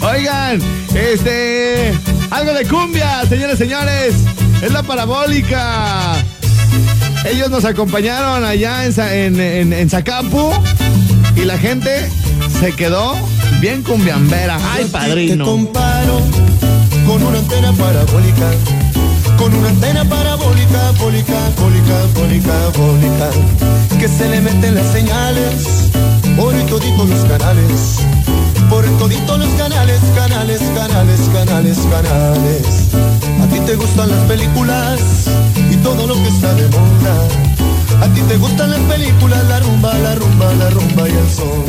Oigan, 0.00 0.60
este. 0.94 1.92
Algo 2.30 2.54
de 2.54 2.64
cumbia, 2.66 3.22
señores, 3.28 3.58
señores. 3.58 4.14
Es 4.64 4.72
la 4.72 4.82
parabólica. 4.82 6.14
Ellos 7.24 7.50
nos 7.50 7.64
acompañaron 7.64 8.44
allá 8.44 8.84
en, 8.86 8.94
en, 9.00 9.40
en- 9.40 9.72
en 9.72 9.90
Zacapu 9.90 10.50
y 11.36 11.40
la 11.44 11.58
gente 11.58 12.08
se 12.60 12.72
quedó 12.72 13.14
bien 13.60 13.82
cumbiambera. 13.82 14.58
Ay, 14.74 14.84
Te 14.84 14.90
padrino. 14.90 15.44
comparo 15.44 16.20
con 17.06 17.22
una 17.22 17.38
antena 17.38 17.72
parabólica, 17.72 18.50
con 19.38 19.54
una 19.54 19.68
antena 19.68 20.04
parabólica, 20.04 20.90
bólica, 20.98 21.34
bólica, 21.58 21.98
bólica, 22.14 22.68
bólica, 22.76 23.30
que 23.98 24.08
se 24.08 24.28
le 24.28 24.40
meten 24.40 24.74
las 24.74 24.86
señales 24.92 25.90
por 26.36 26.54
toditos 26.66 27.08
los 27.08 27.20
canales, 27.24 27.98
por 28.70 28.84
toditos 28.98 29.38
los 29.38 29.48
canales, 29.54 30.00
canales, 30.14 30.60
canales, 30.74 31.20
canales, 31.32 31.78
canales. 31.90 32.64
A 33.64 33.66
ti 33.66 33.72
te 33.72 33.76
gustan 33.78 34.10
las 34.10 34.20
películas 34.28 35.00
y 35.70 35.76
todo 35.76 36.06
lo 36.06 36.12
que 36.16 36.28
está 36.28 36.52
de 36.52 36.68
moda. 36.68 37.14
A 38.02 38.08
ti 38.12 38.20
te 38.28 38.36
gustan 38.36 38.70
las 38.70 38.80
películas, 38.80 39.42
la 39.48 39.58
rumba, 39.60 39.94
la 40.00 40.14
rumba, 40.16 40.52
la 40.52 40.68
rumba 40.68 41.08
y 41.08 41.12
el 41.12 41.30
sol. 41.30 41.64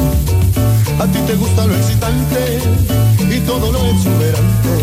A 0.99 1.05
ti 1.07 1.19
te 1.25 1.35
gusta 1.35 1.65
lo 1.65 1.73
excitante 1.73 2.59
y 3.33 3.39
todo 3.47 3.71
lo 3.71 3.79
exuberante. 3.85 4.75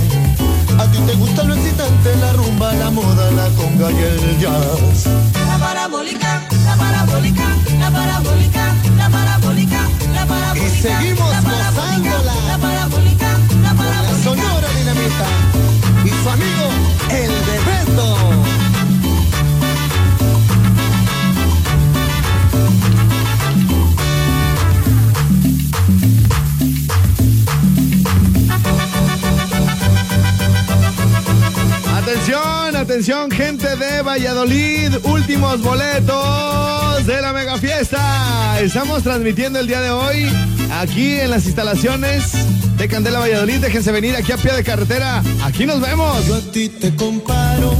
A 0.78 0.86
ti 0.90 0.98
te 1.06 1.12
gusta 1.16 1.44
lo 1.44 1.52
excitante, 1.52 2.16
la 2.16 2.32
rumba, 2.32 2.72
la 2.72 2.90
moda, 2.90 3.30
la 3.32 3.46
conga 3.60 3.92
y 3.92 4.02
el 4.02 4.38
jazz. 4.40 5.04
La 5.48 5.58
parabólica, 5.58 6.48
la 6.64 6.76
parabólica, 6.76 7.44
la 7.78 7.90
parabólica, 7.90 8.74
la 8.96 9.10
parabólica, 9.10 9.80
la 10.14 10.24
parabólica. 10.24 10.66
Y 10.66 10.80
seguimos 10.80 11.30
la 11.30 11.42
parabólica, 11.42 12.16
gozándola. 12.16 12.34
La 12.48 12.56
parabólica, 12.56 13.28
la 13.62 13.68
La 13.68 13.74
parabólica. 13.74 14.24
Sonora 14.24 14.68
Dinamita 14.78 15.51
Atención, 32.82 33.30
gente 33.30 33.76
de 33.76 34.02
Valladolid. 34.02 34.92
Últimos 35.04 35.62
boletos 35.62 37.06
de 37.06 37.22
la 37.22 37.32
mega 37.32 37.56
fiesta. 37.56 38.58
Estamos 38.60 39.04
transmitiendo 39.04 39.60
el 39.60 39.68
día 39.68 39.80
de 39.80 39.90
hoy 39.92 40.28
aquí 40.80 41.20
en 41.20 41.30
las 41.30 41.46
instalaciones 41.46 42.32
de 42.76 42.88
Candela 42.88 43.20
Valladolid. 43.20 43.58
Déjense 43.58 43.92
venir 43.92 44.16
aquí 44.16 44.32
a 44.32 44.36
pie 44.36 44.52
de 44.52 44.64
carretera. 44.64 45.22
Aquí 45.44 45.64
nos 45.64 45.80
vemos. 45.80 46.26
Yo 46.26 46.34
a 46.34 46.40
ti 46.40 46.70
te 46.70 46.92
comparo 46.96 47.72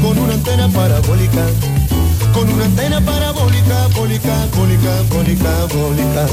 con 0.00 0.18
una 0.18 0.32
antena 0.32 0.68
parabólica, 0.68 1.44
con 2.32 2.48
una 2.48 2.64
antena 2.64 3.02
parabólica, 3.02 3.88
bólica, 3.88 4.46
bólica, 4.56 5.02
bólica, 5.10 5.64
bólica, 5.66 6.26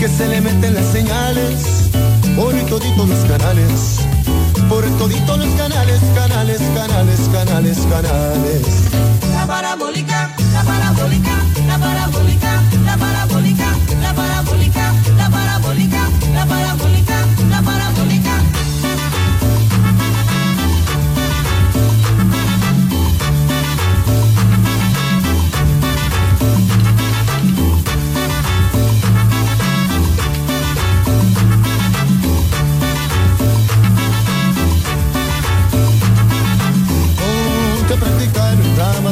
que 0.00 0.08
se 0.08 0.28
le 0.28 0.40
meten 0.40 0.74
las 0.74 0.86
señales 0.86 1.90
por 2.34 2.54
toditos 2.70 3.06
los 3.06 3.24
canales, 3.26 3.98
por 4.68 4.84
toditos 4.98 5.38
los 5.38 5.48
canales, 5.54 6.00
canales, 6.14 6.60
canales, 6.74 7.20
canales, 7.32 7.78
canales. 7.90 8.62
La 9.32 9.46
parabólica, 9.46 10.34
la 10.52 10.62
parabólica, 10.62 11.30
la 11.66 11.78
parabólica, 11.78 12.62
la 12.84 12.96
parabólica, 12.96 13.67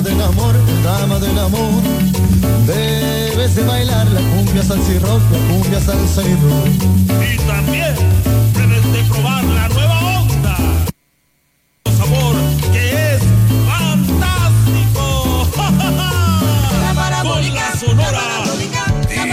Amor, 0.08 0.54
damas 0.84 1.20
del 1.20 1.36
amor, 1.36 1.82
debes 2.64 3.56
de 3.56 3.64
bailar 3.64 4.06
la 4.06 4.20
cumpla 4.20 4.62
salsirro, 4.62 5.18
la 5.18 5.38
cumpla. 5.48 5.80
Y 7.25 7.36
también 7.38 7.94
debes 8.54 8.92
de 8.92 9.02
probar 9.10 9.42
la 9.44 9.68
nueva 9.68 10.20
onda. 10.20 10.56
El 11.84 12.00
amor 12.02 12.36
que 12.72 13.14
es 13.14 13.22
fantástico. 13.68 15.48
La 16.82 16.94
parapónica 16.94 17.76
sonora, 17.78 18.10
la 18.12 18.18
parapónica, 18.38 18.82
la 19.08 19.25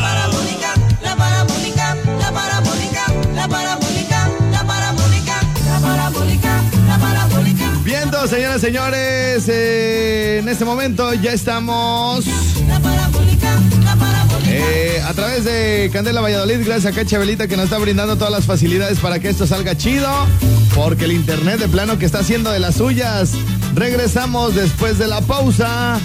parapónica, 0.00 0.74
la 1.02 1.16
parapónica, 1.16 1.94
la 2.22 2.32
parabólica, 2.32 3.04
la 3.36 3.48
parapónica, 3.48 4.30
la 4.52 4.64
parapónica, 4.66 5.36
la 5.68 5.78
parabólica. 5.80 6.62
la 6.88 6.98
parapónica. 6.98 7.66
Bien, 7.84 8.10
dos, 8.10 8.30
señores, 8.30 8.60
señores 8.60 9.09
eh, 9.48 10.38
en 10.40 10.48
este 10.48 10.64
momento 10.64 11.12
ya 11.14 11.32
estamos 11.32 12.26
eh, 14.46 15.02
a 15.06 15.12
través 15.14 15.44
de 15.44 15.90
Candela 15.92 16.20
Valladolid. 16.20 16.64
Gracias 16.64 16.96
a 16.96 17.04
Chabelita 17.04 17.46
que 17.46 17.56
nos 17.56 17.66
está 17.66 17.78
brindando 17.78 18.16
todas 18.16 18.32
las 18.32 18.44
facilidades 18.44 18.98
para 18.98 19.18
que 19.18 19.28
esto 19.28 19.46
salga 19.46 19.76
chido. 19.76 20.08
Porque 20.74 21.04
el 21.04 21.12
internet 21.12 21.60
de 21.60 21.68
plano 21.68 21.98
que 21.98 22.06
está 22.06 22.20
haciendo 22.20 22.50
de 22.50 22.58
las 22.58 22.76
suyas. 22.76 23.32
Regresamos 23.74 24.54
después 24.54 24.98
de 24.98 25.06
la 25.06 25.20
pausa. 25.20 26.00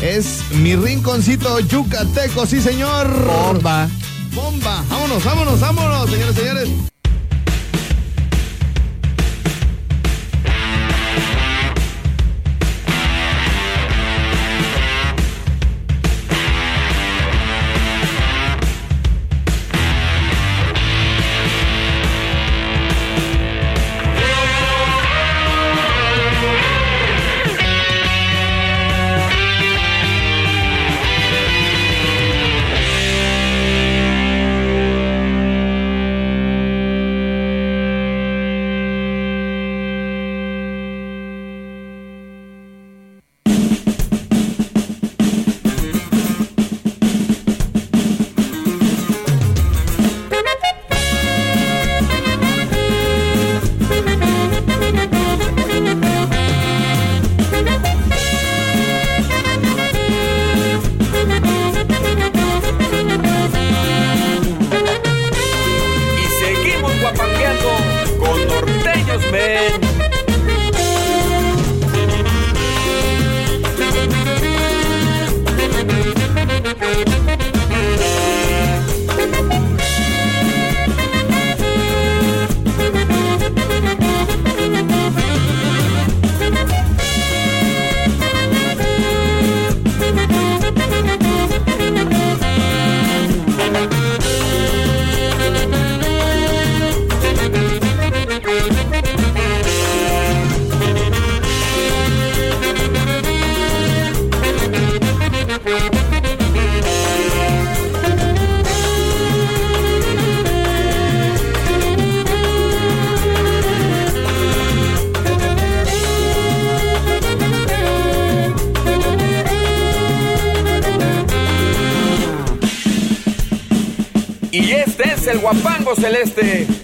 Es 0.00 0.42
mi 0.52 0.74
rinconcito 0.74 1.60
yucateco, 1.60 2.46
sí 2.46 2.60
señor. 2.60 3.08
Bomba. 3.26 3.88
Bomba. 4.34 4.84
Vámonos, 4.88 5.24
vámonos, 5.24 5.60
vámonos, 5.60 6.10
señores, 6.10 6.34
señores. 6.34 6.91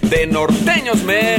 De 0.09 0.27
norteños, 0.27 1.03
men. 1.03 1.38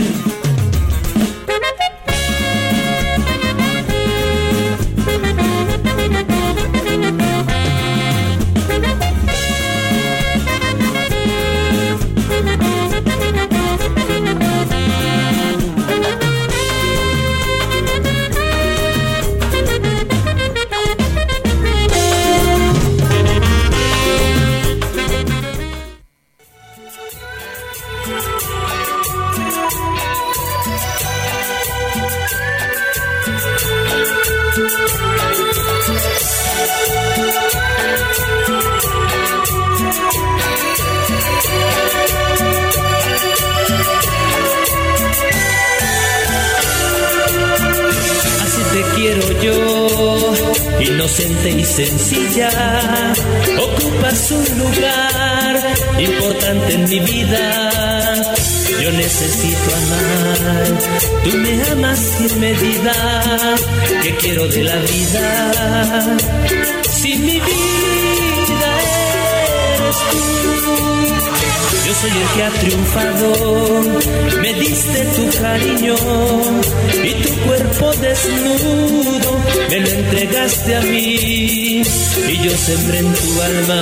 Y 75.57 77.13
tu 77.23 77.35
cuerpo 77.47 77.91
desnudo 77.95 79.39
me 79.69 79.79
lo 79.79 79.89
entregaste 79.89 80.75
a 80.75 80.81
mí. 80.81 81.81
Y 82.27 82.38
yo 82.43 82.51
sembré 82.51 82.99
en 82.99 83.13
tu 83.13 83.41
alma 83.41 83.81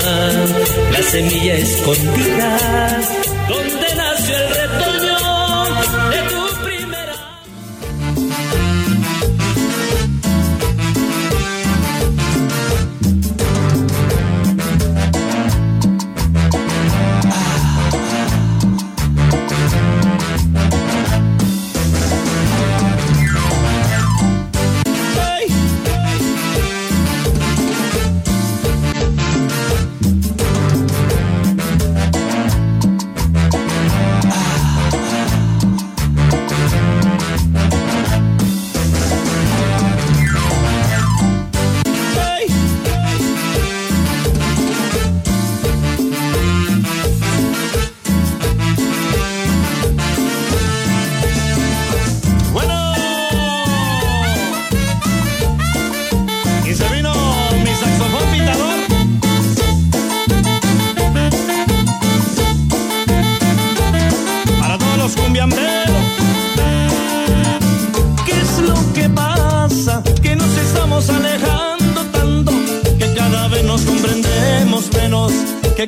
la 0.91 1.03
semilla 1.03 1.56
escondida 1.56 2.99
donde 3.49 3.95
nació 3.95 4.36
el 4.38 4.49
retoño 4.49 5.07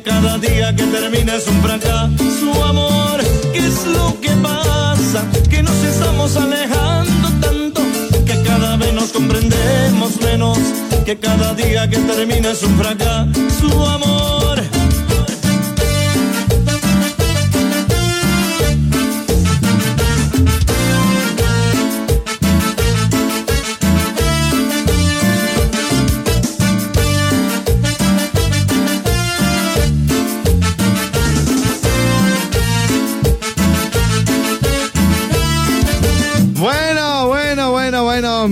Cada 0.03 0.37
día 0.37 0.73
que 0.75 0.83
termina 0.83 1.35
es 1.35 1.47
un 1.47 1.61
fracaso, 1.61 2.63
amor. 2.63 3.19
¿Qué 3.51 3.59
es 3.59 3.85
lo 3.87 4.19
que 4.21 4.29
pasa? 4.41 5.25
Que 5.49 5.61
nos 5.61 5.75
estamos 5.83 6.37
alejando 6.37 7.29
tanto 7.41 7.81
que 8.25 8.41
cada 8.43 8.77
vez 8.77 8.93
nos 8.93 9.09
comprendemos 9.09 10.21
menos. 10.21 10.57
Que 11.05 11.17
cada 11.17 11.53
día 11.53 11.89
que 11.89 11.97
termina 11.97 12.51
es 12.51 12.63
un 12.63 12.77
fracaso, 12.77 13.89
amor. 13.89 14.38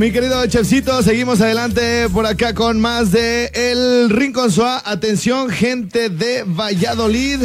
Mi 0.07 0.13
querido 0.13 0.45
chefcito, 0.47 1.03
seguimos 1.03 1.41
adelante 1.41 2.07
por 2.13 2.25
acá 2.25 2.53
con 2.53 2.79
más 2.79 3.11
de 3.11 3.51
El 3.53 4.09
Rincón 4.09 4.53
Suá. 4.53 4.81
Atención, 4.85 5.49
gente 5.49 6.07
de 6.07 6.43
Valladolid. 6.43 7.41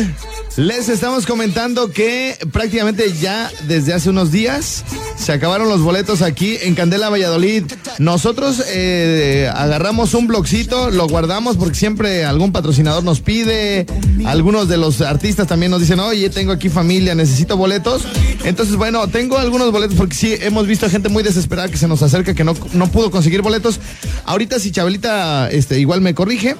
Les 0.57 0.89
estamos 0.89 1.27
comentando 1.27 1.91
que 1.91 2.37
prácticamente 2.53 3.13
ya 3.21 3.51
desde 3.67 3.95
hace 3.95 4.11
unos 4.11 4.31
días 4.31 4.85
se 5.17 5.33
acabaron 5.33 5.69
los 5.69 5.81
boletos 5.81 6.21
aquí 6.21 6.57
en 6.61 6.75
Candela 6.75 7.09
Valladolid. 7.09 7.65
Nosotros 7.99 8.63
eh, 8.69 9.51
agarramos 9.55 10.15
un 10.15 10.27
blogcito, 10.27 10.91
lo 10.91 11.09
guardamos 11.09 11.57
porque 11.57 11.75
siempre 11.75 12.25
algún 12.25 12.53
patrocinador 12.53 13.03
nos 13.03 13.21
pide, 13.21 13.87
algunos 14.27 14.69
de 14.69 14.77
los 14.77 15.01
artistas 15.01 15.47
también 15.47 15.71
nos 15.71 15.81
dicen, 15.81 16.01
oye, 16.01 16.29
tengo 16.29 16.53
aquí 16.53 16.69
familia, 16.69 17.15
necesito 17.15 17.57
boletos. 17.57 18.03
Entonces, 18.45 18.77
bueno, 18.77 19.09
tengo 19.09 19.39
algunos 19.39 19.73
boletos 19.73 19.97
porque 19.97 20.15
sí, 20.15 20.35
hemos 20.41 20.67
visto 20.67 20.91
gente 20.91 21.09
muy 21.09 21.23
desesperada 21.23 21.69
que 21.69 21.77
se 21.77 21.89
nos 21.89 22.03
acerca, 22.03 22.35
que 22.35 22.45
no, 22.45 22.52
no 22.73 22.87
pudo 22.89 23.11
conseguir 23.11 23.43
boletos. 23.43 23.81
Ahorita 24.25 24.59
si 24.59 24.71
Chabelita 24.71 25.51
este, 25.51 25.79
igual 25.79 26.01
me 26.01 26.15
corrige. 26.15 26.57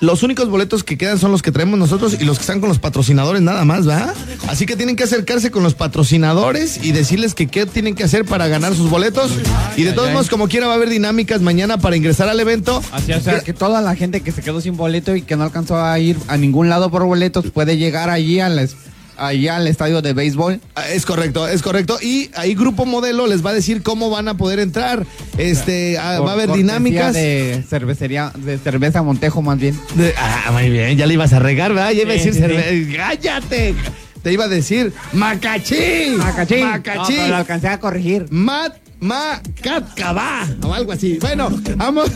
Los 0.00 0.22
únicos 0.22 0.48
boletos 0.48 0.82
que 0.82 0.96
quedan 0.96 1.18
son 1.18 1.30
los 1.30 1.42
que 1.42 1.52
traemos 1.52 1.78
nosotros 1.78 2.16
y 2.18 2.24
los 2.24 2.38
que 2.38 2.42
están 2.42 2.60
con 2.60 2.70
los 2.70 2.78
patrocinadores 2.78 3.42
nada 3.42 3.66
más, 3.66 3.86
¿va? 3.86 4.14
Así 4.48 4.64
que 4.64 4.74
tienen 4.74 4.96
que 4.96 5.04
acercarse 5.04 5.50
con 5.50 5.62
los 5.62 5.74
patrocinadores 5.74 6.82
y 6.82 6.92
decirles 6.92 7.34
que 7.34 7.48
qué 7.48 7.66
tienen 7.66 7.94
que 7.94 8.04
hacer 8.04 8.24
para 8.24 8.48
ganar 8.48 8.74
sus 8.74 8.88
boletos. 8.88 9.30
Y 9.76 9.82
de 9.82 9.92
todos 9.92 10.10
modos, 10.10 10.30
como 10.30 10.48
quiera, 10.48 10.68
va 10.68 10.72
a 10.72 10.76
haber 10.76 10.88
dinámicas 10.88 11.42
mañana 11.42 11.76
para 11.76 11.96
ingresar 11.96 12.30
al 12.30 12.40
evento. 12.40 12.82
Así, 12.92 13.12
o 13.12 13.20
sea, 13.20 13.40
que 13.40 13.52
toda 13.52 13.82
la 13.82 13.94
gente 13.94 14.22
que 14.22 14.32
se 14.32 14.40
quedó 14.40 14.62
sin 14.62 14.74
boleto 14.78 15.14
y 15.14 15.20
que 15.20 15.36
no 15.36 15.44
alcanzó 15.44 15.84
a 15.84 15.98
ir 15.98 16.16
a 16.28 16.38
ningún 16.38 16.70
lado 16.70 16.90
por 16.90 17.04
boletos 17.04 17.50
puede 17.50 17.76
llegar 17.76 18.08
allí 18.08 18.40
al, 18.40 18.58
es- 19.20 19.26
allí 19.26 19.48
al 19.48 19.66
estadio 19.66 20.02
de 20.02 20.12
béisbol. 20.12 20.60
Ah, 20.74 20.88
Es 20.88 21.04
correcto, 21.06 21.46
es 21.48 21.62
correcto. 21.62 21.98
Y 22.02 22.30
ahí 22.34 22.54
Grupo 22.54 22.86
Modelo 22.86 23.26
les 23.26 23.44
va 23.44 23.50
a 23.50 23.54
decir 23.54 23.82
cómo 23.82 24.10
van 24.10 24.28
a 24.28 24.36
poder 24.36 24.58
entrar. 24.58 25.06
Este, 25.38 25.98
ah, 25.98 26.14
Por 26.18 26.26
va 26.26 26.30
a 26.30 26.34
haber 26.34 26.52
dinámicas. 26.52 27.14
de 27.14 27.62
cervecería, 27.68 28.32
de 28.36 28.58
cerveza 28.58 29.02
Montejo 29.02 29.42
más 29.42 29.58
bien. 29.58 29.78
De- 29.94 30.14
ah, 30.18 30.50
muy 30.52 30.70
bien, 30.70 30.96
ya 30.96 31.06
le 31.06 31.14
ibas 31.14 31.32
a 31.32 31.38
regar, 31.38 31.72
¿verdad? 31.74 31.90
Ya 31.92 32.02
iba 32.02 32.12
a 32.14 32.18
Sí, 32.18 32.24
decir 32.30 32.34
sí, 32.34 32.40
cerve- 32.40 32.96
¡Cállate! 32.96 33.74
Te 34.22 34.32
iba 34.32 34.44
a 34.44 34.48
decir 34.48 34.92
Macachín. 35.14 36.16
Macachín. 36.18 36.64
Macachín. 36.66 36.96
No, 36.98 37.06
pero 37.22 37.28
lo 37.28 37.36
alcancé 37.36 37.68
a 37.68 37.80
corregir. 37.80 38.26
Mat 38.30 38.74
Macatcabá 39.00 40.46
o 40.62 40.74
algo 40.74 40.92
así. 40.92 41.18
Bueno, 41.20 41.50
vamos, 41.76 42.10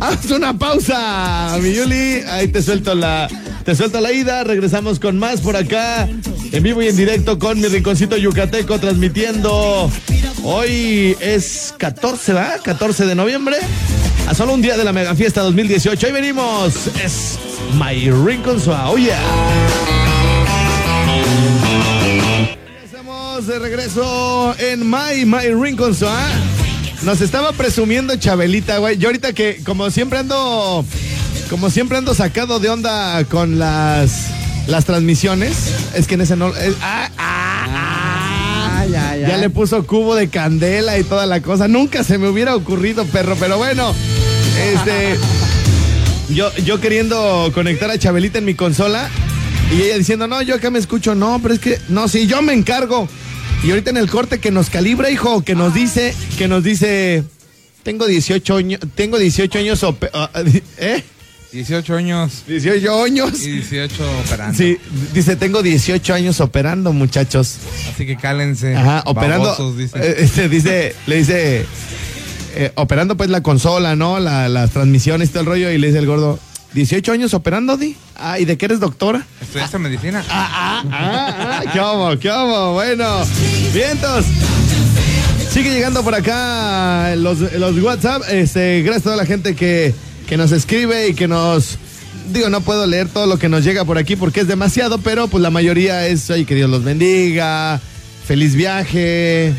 haz 0.00 0.30
una 0.30 0.58
pausa, 0.58 1.56
mi 1.62 1.72
Yuli. 1.72 2.22
Ahí 2.28 2.48
te 2.48 2.62
suelto 2.62 2.94
la, 2.94 3.28
te 3.64 3.74
suelto 3.74 4.00
la 4.00 4.12
ida. 4.12 4.44
Regresamos 4.44 4.98
con 4.98 5.18
más 5.18 5.40
por 5.40 5.56
acá, 5.56 6.08
en 6.52 6.62
vivo 6.62 6.82
y 6.82 6.88
en 6.88 6.96
directo 6.96 7.38
con 7.38 7.60
mi 7.60 7.68
rinconcito 7.68 8.16
yucateco 8.16 8.78
transmitiendo. 8.78 9.90
Hoy 10.42 11.16
es 11.20 11.74
14, 11.78 12.32
¿va? 12.32 12.54
14 12.62 13.06
de 13.06 13.14
noviembre. 13.14 13.56
A 14.26 14.34
solo 14.34 14.54
un 14.54 14.62
día 14.62 14.76
de 14.76 14.84
la 14.84 14.92
mega 14.92 15.14
fiesta 15.14 15.42
2018. 15.42 16.06
Ahí 16.06 16.12
venimos. 16.12 16.88
Es 17.02 17.38
My 17.78 18.10
Rincon 18.10 18.60
Suá. 18.60 18.90
Oh 18.90 18.96
yeah. 18.96 19.99
Estamos 23.40 23.58
de 23.62 23.66
regreso 23.70 24.54
en 24.58 24.90
My, 24.90 25.24
My 25.24 25.48
Rincon 25.54 25.94
Suá. 25.94 26.28
Nos 27.04 27.22
estaba 27.22 27.52
presumiendo 27.52 28.14
Chabelita, 28.16 28.76
güey. 28.76 28.98
Yo 28.98 29.08
ahorita 29.08 29.32
que, 29.32 29.62
como 29.64 29.90
siempre 29.90 30.18
ando, 30.18 30.84
como 31.48 31.70
siempre 31.70 31.96
ando 31.96 32.12
sacado 32.14 32.60
de 32.60 32.68
onda 32.68 33.24
con 33.24 33.58
las, 33.58 34.26
las 34.66 34.84
transmisiones. 34.84 35.56
Es 35.94 36.06
que 36.06 36.16
en 36.16 36.20
ese 36.20 36.36
no, 36.36 36.48
es- 36.54 36.74
ah, 36.82 37.08
ah, 37.16 38.80
ah. 38.82 38.86
ya, 38.90 39.16
Ya 39.16 39.38
le 39.38 39.48
puso 39.48 39.86
cubo 39.86 40.14
de 40.16 40.28
candela 40.28 40.98
y 40.98 41.04
toda 41.04 41.24
la 41.24 41.40
cosa. 41.40 41.66
Nunca 41.66 42.04
se 42.04 42.18
me 42.18 42.28
hubiera 42.28 42.54
ocurrido, 42.54 43.06
perro, 43.06 43.36
pero 43.40 43.56
bueno. 43.56 43.94
Este. 44.74 45.16
Yo, 46.34 46.54
yo 46.58 46.78
queriendo 46.78 47.50
conectar 47.54 47.90
a 47.90 47.98
Chabelita 47.98 48.38
en 48.38 48.44
mi 48.44 48.54
consola 48.54 49.08
y 49.72 49.82
ella 49.82 49.98
diciendo, 49.98 50.28
no, 50.28 50.42
yo 50.42 50.54
acá 50.54 50.70
me 50.70 50.78
escucho, 50.78 51.16
no, 51.16 51.40
pero 51.42 51.54
es 51.54 51.58
que, 51.60 51.80
no, 51.88 52.06
sí, 52.06 52.28
yo 52.28 52.40
me 52.40 52.52
encargo. 52.52 53.08
Y 53.62 53.70
ahorita 53.70 53.90
en 53.90 53.98
el 53.98 54.08
corte 54.10 54.38
que 54.38 54.50
nos 54.50 54.70
calibra, 54.70 55.10
hijo, 55.10 55.42
que 55.42 55.54
nos 55.54 55.74
dice, 55.74 56.14
que 56.38 56.48
nos 56.48 56.64
dice, 56.64 57.24
tengo 57.82 58.06
18 58.06 58.56
años, 58.56 58.80
tengo 58.94 59.18
18 59.18 59.58
años, 59.58 59.82
ope- 59.82 60.10
ah, 60.14 60.30
¿eh? 60.78 61.04
18 61.52 61.94
años. 61.96 62.44
18 62.46 63.02
años. 63.04 63.42
Y 63.42 63.50
18 63.50 64.20
operando. 64.24 64.56
Sí, 64.56 64.78
dice, 65.12 65.36
tengo 65.36 65.62
18 65.62 66.14
años 66.14 66.40
operando, 66.40 66.92
muchachos. 66.94 67.56
Así 67.92 68.06
que 68.06 68.16
cálense. 68.16 68.74
Ajá, 68.76 69.02
operando. 69.04 69.44
babosos, 69.50 69.76
dice. 69.76 69.98
eh, 69.98 70.14
este, 70.20 70.48
dice, 70.48 70.94
le 71.06 71.16
dice, 71.16 71.66
eh, 72.54 72.72
operando 72.76 73.16
pues 73.16 73.28
la 73.30 73.42
consola, 73.42 73.94
¿no? 73.94 74.20
La, 74.20 74.48
las 74.48 74.70
transmisiones 74.70 75.30
todo 75.30 75.40
el 75.40 75.46
rollo. 75.46 75.70
Y 75.70 75.76
le 75.78 75.88
dice 75.88 75.98
el 75.98 76.06
gordo, 76.06 76.38
¿18 76.74 77.12
años 77.12 77.34
operando, 77.34 77.76
Di? 77.76 77.96
Ah, 78.16 78.38
¿y 78.38 78.44
de 78.44 78.56
qué 78.56 78.66
eres 78.66 78.80
doctora? 78.80 79.26
¿Estudiaste 79.40 79.78
medicina? 79.78 80.24
Ah, 80.28 80.84
ah. 80.90 81.62
¿Qué 82.20 82.28
hubo? 82.28 82.74
Bueno, 82.74 83.24
vientos. 83.72 84.26
Sigue 85.52 85.70
llegando 85.70 86.04
por 86.04 86.14
acá 86.14 87.16
los, 87.16 87.40
los 87.40 87.76
WhatsApp. 87.82 88.22
Este, 88.30 88.82
gracias 88.82 89.02
a 89.02 89.04
toda 89.04 89.16
la 89.16 89.26
gente 89.26 89.56
que, 89.56 89.92
que 90.28 90.36
nos 90.36 90.52
escribe 90.52 91.08
y 91.08 91.14
que 91.14 91.26
nos. 91.26 91.78
Digo, 92.32 92.48
no 92.50 92.60
puedo 92.60 92.86
leer 92.86 93.08
todo 93.08 93.26
lo 93.26 93.38
que 93.38 93.48
nos 93.48 93.64
llega 93.64 93.84
por 93.84 93.98
aquí 93.98 94.14
porque 94.14 94.40
es 94.40 94.46
demasiado, 94.46 94.98
pero 94.98 95.26
pues 95.26 95.42
la 95.42 95.50
mayoría 95.50 96.06
es, 96.06 96.30
ay, 96.30 96.44
que 96.44 96.54
Dios 96.54 96.70
los 96.70 96.84
bendiga, 96.84 97.80
feliz 98.24 98.54
viaje, 98.54 99.52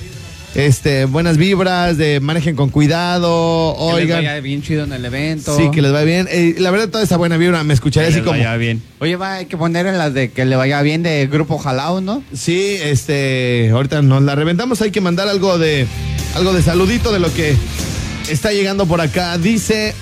este, 0.53 1.05
buenas 1.05 1.37
vibras, 1.37 1.97
de 1.97 2.19
manejen 2.19 2.55
con 2.55 2.69
cuidado, 2.69 3.73
Que 3.77 3.85
les 3.85 3.93
oigan. 4.03 4.17
vaya 4.19 4.39
bien 4.41 4.61
chido 4.61 4.83
en 4.83 4.91
el 4.93 5.05
evento. 5.05 5.55
Sí, 5.55 5.69
que 5.71 5.81
les 5.81 5.91
vaya 5.91 6.05
bien. 6.05 6.27
Eh, 6.29 6.55
la 6.59 6.71
verdad, 6.71 6.89
toda 6.89 7.03
esa 7.03 7.15
buena 7.17 7.37
vibra 7.37 7.63
me 7.63 7.73
escucharía 7.73 8.07
Que 8.09 8.13
así 8.15 8.19
les 8.19 8.25
como. 8.27 8.37
vaya 8.37 8.57
bien. 8.57 8.81
Oye, 8.99 9.15
va, 9.15 9.35
hay 9.35 9.45
que 9.45 9.55
poner 9.57 9.85
en 9.87 9.97
las 9.97 10.13
de 10.13 10.31
que 10.31 10.43
le 10.45 10.55
vaya 10.57 10.81
bien 10.81 11.03
de 11.03 11.27
Grupo 11.27 11.57
Jalao, 11.57 12.01
¿no? 12.01 12.21
Sí, 12.33 12.75
este, 12.81 13.69
ahorita 13.71 14.01
nos 14.01 14.23
la 14.23 14.35
reventamos, 14.35 14.81
hay 14.81 14.91
que 14.91 15.01
mandar 15.01 15.27
algo 15.29 15.57
de 15.57 15.87
algo 16.35 16.53
de 16.53 16.61
saludito 16.61 17.11
de 17.13 17.19
lo 17.19 17.33
que 17.33 17.55
está 18.29 18.51
llegando 18.51 18.85
por 18.85 18.99
acá. 19.01 19.37
Dice, 19.37 19.93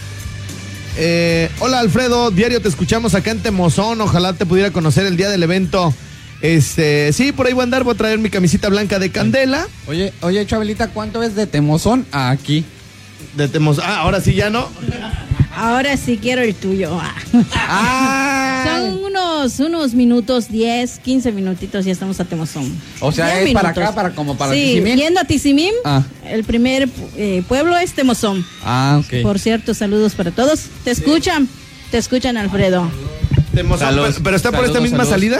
eh, 0.97 1.49
hola 1.59 1.79
Alfredo, 1.79 2.31
diario 2.31 2.59
te 2.61 2.69
escuchamos 2.69 3.13
acá 3.15 3.31
en 3.31 3.39
Temozón, 3.39 4.01
ojalá 4.01 4.33
te 4.33 4.45
pudiera 4.45 4.71
conocer 4.71 5.05
el 5.05 5.15
día 5.15 5.29
del 5.29 5.43
evento. 5.43 5.93
Este, 6.41 7.11
sí, 7.13 7.31
por 7.31 7.47
ahí 7.47 7.53
voy 7.53 7.61
a 7.61 7.63
andar, 7.63 7.83
voy 7.83 7.93
a 7.93 7.97
traer 7.97 8.17
mi 8.19 8.29
camisita 8.29 8.69
blanca 8.69 8.97
de 8.99 9.11
candela. 9.11 9.67
Oye, 9.87 10.13
oye, 10.21 10.45
Chabelita, 10.45 10.87
¿cuánto 10.89 11.21
es 11.21 11.35
de 11.35 11.47
Temozón 11.47 12.05
a 12.11 12.29
aquí? 12.29 12.63
De 13.35 13.47
Temozón, 13.49 13.83
ah, 13.87 13.99
ahora 13.99 14.21
sí 14.21 14.33
ya 14.33 14.49
no. 14.49 14.69
Ahora 15.55 15.97
sí 15.97 16.17
quiero 16.21 16.41
el 16.41 16.55
tuyo. 16.55 16.97
Ah. 17.55 18.63
Son 18.65 19.03
unos, 19.03 19.59
unos 19.59 19.93
minutos, 19.93 20.49
10, 20.49 20.99
15 20.99 21.31
minutitos 21.33 21.85
y 21.85 21.91
estamos 21.91 22.19
a 22.19 22.25
Temozón. 22.25 22.71
O 23.01 23.11
sea, 23.11 23.35
10 23.35 23.47
es 23.47 23.53
para 23.53 23.69
acá, 23.69 23.93
para 23.93 24.11
como 24.11 24.37
para 24.37 24.53
sí, 24.53 24.59
Tizimín. 24.61 24.97
yendo 24.97 25.19
a 25.19 25.25
Tizimín, 25.25 25.73
Ah. 25.83 26.03
el 26.25 26.43
primer 26.45 26.87
eh, 27.17 27.43
pueblo 27.47 27.77
es 27.77 27.93
Temozón. 27.93 28.45
Ah, 28.63 29.01
ok. 29.03 29.21
Por 29.23 29.39
cierto, 29.39 29.73
saludos 29.73 30.13
para 30.15 30.31
todos. 30.31 30.61
¿Te 30.85 30.91
escuchan? 30.91 31.49
Te 31.91 31.97
escuchan, 31.97 32.37
Alfredo. 32.37 32.89
Temozón, 33.53 33.89
pero, 33.89 34.13
pero 34.23 34.35
está 34.37 34.51
por 34.51 34.63
esta 34.65 34.79
misma 34.79 34.99
saludos. 34.99 35.09
salida. 35.13 35.39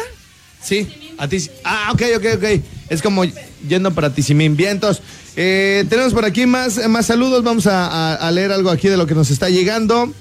Sí, 0.64 0.88
a 1.18 1.28
ti. 1.28 1.38
Ah, 1.64 1.90
ok, 1.94 2.02
ok, 2.18 2.26
ok. 2.36 2.44
Es 2.90 3.02
como 3.02 3.24
yendo 3.68 3.94
para 3.94 4.14
Tizimín. 4.14 4.56
Vientos. 4.56 5.02
Eh, 5.36 5.86
tenemos 5.90 6.14
por 6.14 6.26
aquí 6.26 6.46
más, 6.46 6.86
más 6.90 7.06
saludos. 7.06 7.44
Vamos 7.44 7.66
a, 7.68 8.30
leer 8.32 8.52
algo 8.52 8.70
aquí 8.70 8.88
de 8.90 8.98
lo 8.98 9.06
que 9.08 9.16
nos 9.16 9.32
está 9.32 9.50
llegando. 9.50 10.12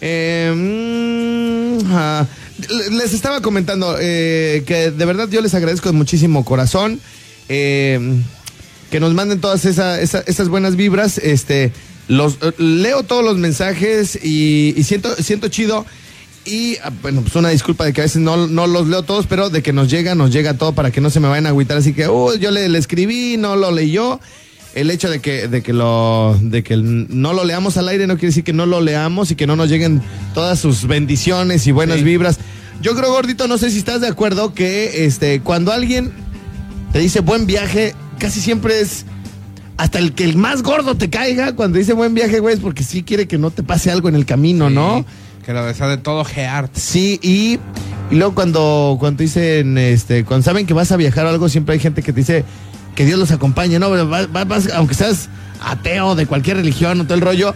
Eh, 0.00 0.52
mm, 0.54 1.86
ah, 1.92 2.26
les 2.92 3.12
estaba 3.14 3.40
comentando 3.40 3.96
eh, 4.00 4.62
que 4.66 4.90
de 4.90 5.04
verdad 5.04 5.28
yo 5.28 5.40
les 5.40 5.54
agradezco 5.54 5.88
de 5.90 5.96
muchísimo 5.96 6.44
corazón. 6.44 7.00
eh, 7.48 8.00
que 8.90 9.00
nos 9.00 9.12
manden 9.12 9.40
todas 9.40 9.64
esa- 9.64 10.00
esa- 10.00 10.22
esas 10.26 10.48
buenas 10.48 10.76
vibras. 10.76 11.18
Este, 11.18 11.72
los 12.08 12.34
eh, 12.42 12.52
leo 12.58 13.02
todos 13.02 13.24
los 13.24 13.36
mensajes 13.38 14.16
y, 14.22 14.72
y 14.76 14.82
siento, 14.84 15.14
siento 15.16 15.48
chido. 15.48 15.84
Y 16.44 16.76
ah, 16.82 16.92
bueno, 17.02 17.22
pues 17.22 17.34
una 17.36 17.48
disculpa 17.48 17.84
de 17.84 17.92
que 17.92 18.02
a 18.02 18.04
veces 18.04 18.20
no, 18.20 18.46
no 18.46 18.66
los 18.66 18.88
leo 18.88 19.02
todos, 19.02 19.26
pero 19.26 19.50
de 19.50 19.62
que 19.62 19.72
nos 19.72 19.90
llega, 19.90 20.14
nos 20.14 20.30
llega 20.30 20.54
todo 20.54 20.72
para 20.72 20.90
que 20.90 21.00
no 21.00 21.10
se 21.10 21.20
me 21.20 21.28
vayan 21.28 21.46
a 21.46 21.50
agüitar. 21.50 21.76
Así 21.76 21.94
que, 21.94 22.08
uh, 22.08 22.36
yo 22.36 22.50
le, 22.50 22.68
le 22.68 22.78
escribí, 22.78 23.36
no 23.36 23.56
lo 23.56 23.70
leyó. 23.70 24.20
El 24.74 24.90
hecho 24.90 25.08
de 25.08 25.20
que, 25.20 25.46
de 25.46 25.62
que 25.62 25.72
lo, 25.72 26.36
de 26.40 26.64
que 26.64 26.76
no 26.76 27.32
lo 27.32 27.44
leamos 27.44 27.76
al 27.76 27.88
aire 27.88 28.08
no 28.08 28.14
quiere 28.14 28.28
decir 28.28 28.42
que 28.42 28.52
no 28.52 28.66
lo 28.66 28.80
leamos 28.80 29.30
y 29.30 29.36
que 29.36 29.46
no 29.46 29.54
nos 29.54 29.68
lleguen 29.68 30.02
todas 30.34 30.58
sus 30.58 30.88
bendiciones 30.88 31.66
y 31.68 31.72
buenas 31.72 32.02
vibras. 32.02 32.38
Yo 32.82 32.96
creo, 32.96 33.12
gordito, 33.12 33.46
no 33.46 33.56
sé 33.56 33.70
si 33.70 33.78
estás 33.78 34.00
de 34.00 34.08
acuerdo 34.08 34.52
que 34.52 35.06
este, 35.06 35.40
cuando 35.40 35.70
alguien 35.70 36.12
te 36.92 36.98
dice 36.98 37.20
buen 37.20 37.46
viaje, 37.46 37.94
casi 38.18 38.40
siempre 38.40 38.80
es 38.80 39.06
hasta 39.76 40.00
el 40.00 40.12
que 40.12 40.24
el 40.24 40.36
más 40.36 40.62
gordo 40.62 40.96
te 40.96 41.08
caiga 41.08 41.54
cuando 41.54 41.78
dice 41.78 41.92
buen 41.92 42.14
viaje, 42.14 42.40
güey, 42.40 42.54
es 42.54 42.60
porque 42.60 42.82
sí 42.82 43.04
quiere 43.04 43.28
que 43.28 43.38
no 43.38 43.52
te 43.52 43.62
pase 43.62 43.92
algo 43.92 44.08
en 44.08 44.16
el 44.16 44.26
camino, 44.26 44.70
¿no? 44.70 45.04
Que 45.44 45.52
lo 45.52 45.64
desea 45.64 45.88
de 45.88 45.96
todo 45.98 46.24
gear. 46.24 46.68
Sí, 46.72 47.18
y, 47.22 47.58
y 48.10 48.16
luego 48.16 48.34
cuando, 48.34 48.96
cuando 48.98 49.22
dicen, 49.22 49.76
este, 49.78 50.24
cuando 50.24 50.42
saben 50.44 50.66
que 50.66 50.72
vas 50.74 50.90
a 50.92 50.96
viajar 50.96 51.26
o 51.26 51.28
algo, 51.28 51.48
siempre 51.48 51.74
hay 51.74 51.80
gente 51.80 52.02
que 52.02 52.12
te 52.12 52.20
dice 52.20 52.44
que 52.94 53.04
Dios 53.04 53.18
los 53.18 53.30
acompañe, 53.30 53.78
¿no? 53.78 53.90
Vas- 53.90 54.30
vas- 54.32 54.48
vas- 54.48 54.70
aunque 54.74 54.94
seas 54.94 55.28
ateo 55.62 56.14
de 56.14 56.26
cualquier 56.26 56.56
religión 56.58 57.00
o 57.00 57.04
todo 57.04 57.14
el 57.14 57.20
rollo, 57.20 57.54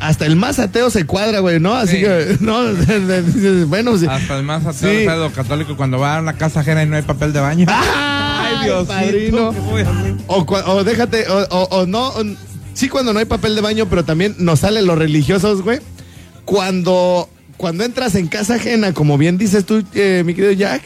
hasta 0.00 0.26
el 0.26 0.36
más 0.36 0.58
ateo 0.58 0.90
se 0.90 1.06
cuadra, 1.06 1.40
güey, 1.40 1.60
¿no? 1.60 1.74
Así 1.74 1.96
Sí. 1.96 2.02
que, 2.02 2.36
no, 2.40 2.58
bueno, 3.66 3.96
sí. 3.98 4.06
Hasta 4.08 4.36
el 4.38 4.44
más 4.44 4.64
ateo 4.66 4.90
Sí. 4.90 5.06
pedo 5.06 5.30
católico 5.32 5.76
cuando 5.76 5.98
va 5.98 6.16
a 6.16 6.20
una 6.20 6.32
casa 6.34 6.60
ajena 6.60 6.82
y 6.82 6.86
no 6.86 6.96
hay 6.96 7.02
papel 7.02 7.32
de 7.32 7.40
baño. 7.40 7.66
Ay, 7.70 8.64
Diosito, 8.66 8.86
padrino. 8.92 9.52
¿qué 9.52 9.60
voy 9.60 9.82
a 9.82 9.90
hacer? 9.90 10.14
O, 10.26 10.44
o 10.72 10.84
déjate, 10.84 11.26
o, 11.28 11.38
o- 11.50 11.68
o 11.82 11.86
no, 11.86 12.12
sí 12.74 12.88
cuando 12.88 13.12
no 13.12 13.18
hay 13.18 13.24
papel 13.26 13.54
de 13.54 13.60
baño, 13.60 13.86
pero 13.88 14.04
también 14.04 14.34
nos 14.38 14.60
salen 14.60 14.86
los 14.86 14.98
religiosos, 14.98 15.62
güey. 15.62 15.78
Cuando, 16.48 17.28
cuando 17.58 17.84
entras 17.84 18.14
en 18.14 18.26
casa 18.26 18.54
ajena, 18.54 18.94
como 18.94 19.18
bien 19.18 19.36
dices 19.36 19.66
tú, 19.66 19.84
eh, 19.94 20.22
mi 20.24 20.32
querido 20.32 20.52
Jack, 20.52 20.80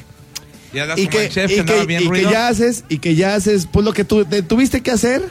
Y 0.96 1.06
que, 1.06 1.26
el 1.26 1.30
chef 1.30 1.52
y 1.52 1.54
que 1.54 1.60
andaba 1.60 1.80
que- 1.82 1.86
bien 1.86 2.00
y 2.00 2.04
que 2.06 2.08
ruido. 2.10 2.30
ya 2.32 2.48
haces, 2.48 2.82
y 2.88 2.98
que 2.98 3.14
ya 3.14 3.36
haces, 3.36 3.68
pues 3.70 3.84
lo 3.84 3.92
que 3.92 4.02
tú 4.02 4.24
te 4.24 4.42
tuviste 4.42 4.80
que 4.80 4.90
hacer, 4.90 5.22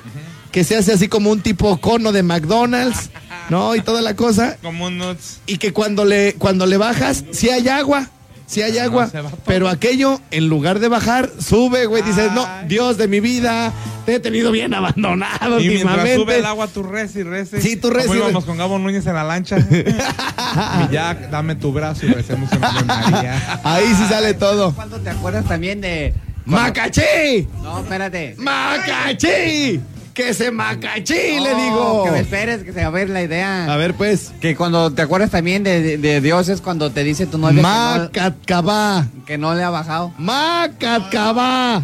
que 0.54 0.63
se 0.63 0.78
hace 0.78 0.94
así 0.94 1.10
como 1.10 1.32
un 1.32 1.41
tipo 1.41 1.76
cono 1.82 2.13
de 2.13 2.24
McDonald's, 2.24 3.10
¿no? 3.50 3.76
Y 3.76 3.82
toda 3.82 4.02
la 4.02 4.15
cosa. 4.15 4.56
Como 4.62 4.86
un 4.86 4.98
nuts. 5.00 5.39
Y 5.48 5.58
que 5.58 5.74
cuando 5.74 6.06
le, 6.06 6.36
cuando 6.36 6.65
le 6.65 6.78
bajas, 6.78 7.26
sí 7.32 7.50
hay 7.50 7.67
agua. 7.67 8.10
Sí 8.52 8.62
hay 8.62 8.78
agua, 8.80 9.06
va 9.06 9.22
todo. 9.22 9.32
pero 9.46 9.70
aquello, 9.70 10.20
en 10.30 10.50
lugar 10.50 10.80
de 10.80 10.90
bajar, 10.90 11.30
sube, 11.40 11.86
güey. 11.86 12.04
Dices, 12.04 12.34
no, 12.34 12.46
Dios 12.68 12.98
de 12.98 13.08
mi 13.08 13.22
vida, 13.22 13.72
te 14.06 14.16
he 14.16 14.20
tenido 14.20 14.52
bien 14.52 14.74
abandonado 14.74 15.62
Y 15.62 15.70
mientras 15.70 15.96
últimamente. 15.96 16.16
sube 16.18 16.40
el 16.40 16.46
agua, 16.46 16.68
tú 16.68 16.84
res 16.84 17.16
y 17.16 17.24
rece. 17.24 17.62
Sí, 17.62 17.78
tú 17.78 17.94
y 17.98 18.18
íbamos 18.18 18.44
con 18.44 18.58
Gabo 18.58 18.78
Núñez 18.78 19.06
en 19.08 19.14
la 19.14 19.24
lancha. 19.24 19.56
Mi 19.70 20.88
Jack, 20.92 21.30
dame 21.30 21.56
tu 21.56 21.72
brazo 21.72 22.06
y 22.06 22.10
recemos 22.10 22.52
en 22.52 22.60
María. 22.60 23.62
Ahí 23.64 23.86
sí 23.86 24.06
sale 24.10 24.34
todo. 24.34 24.74
¿Cuándo 24.74 25.00
te 25.00 25.12
acuerdas 25.12 25.46
también 25.46 25.80
de. 25.80 26.14
¡Macachi! 26.44 27.48
No, 27.64 27.80
espérate. 27.80 28.36
¡Macachi! 28.38 29.80
¡Que 30.13 30.34
se 30.34 30.52
macachi, 30.52 31.13
le 31.13 31.54
No, 31.54 31.63
digo! 31.63 32.04
Que 32.06 32.12
me 32.12 32.19
esperes, 32.19 32.63
que 32.63 32.74
se 32.74 32.82
va 32.82 32.88
a 32.88 32.89
ver 32.89 33.10
la 33.10 33.21
idea. 33.24 33.71
A 33.71 33.78
ver, 33.78 33.93
pues. 33.93 34.32
Que 34.41 34.56
cuando 34.56 34.91
te 34.91 35.02
acuerdas 35.02 35.32
también 35.32 35.63
de, 35.63 35.82
de- 35.82 35.97
de 35.97 36.19
Dios 36.21 36.50
es 36.50 36.60
cuando 36.62 36.91
te 36.91 37.04
dice 37.04 37.26
tu 37.28 37.38
novia 37.38 37.56
que 37.56 37.62
Macatcabá. 37.62 39.08
no, 39.15 39.26
que 39.26 39.38
no 39.38 39.56
le 39.56 39.63
ha 39.63 39.69
bajado. 39.69 40.13
Macatcabá. 40.17 41.82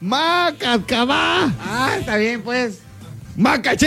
Macatcabá. 0.00 1.52
Ah, 1.60 1.90
está 1.98 2.16
bien, 2.16 2.42
pues. 2.42 2.78
¡Macachi! 3.36 3.86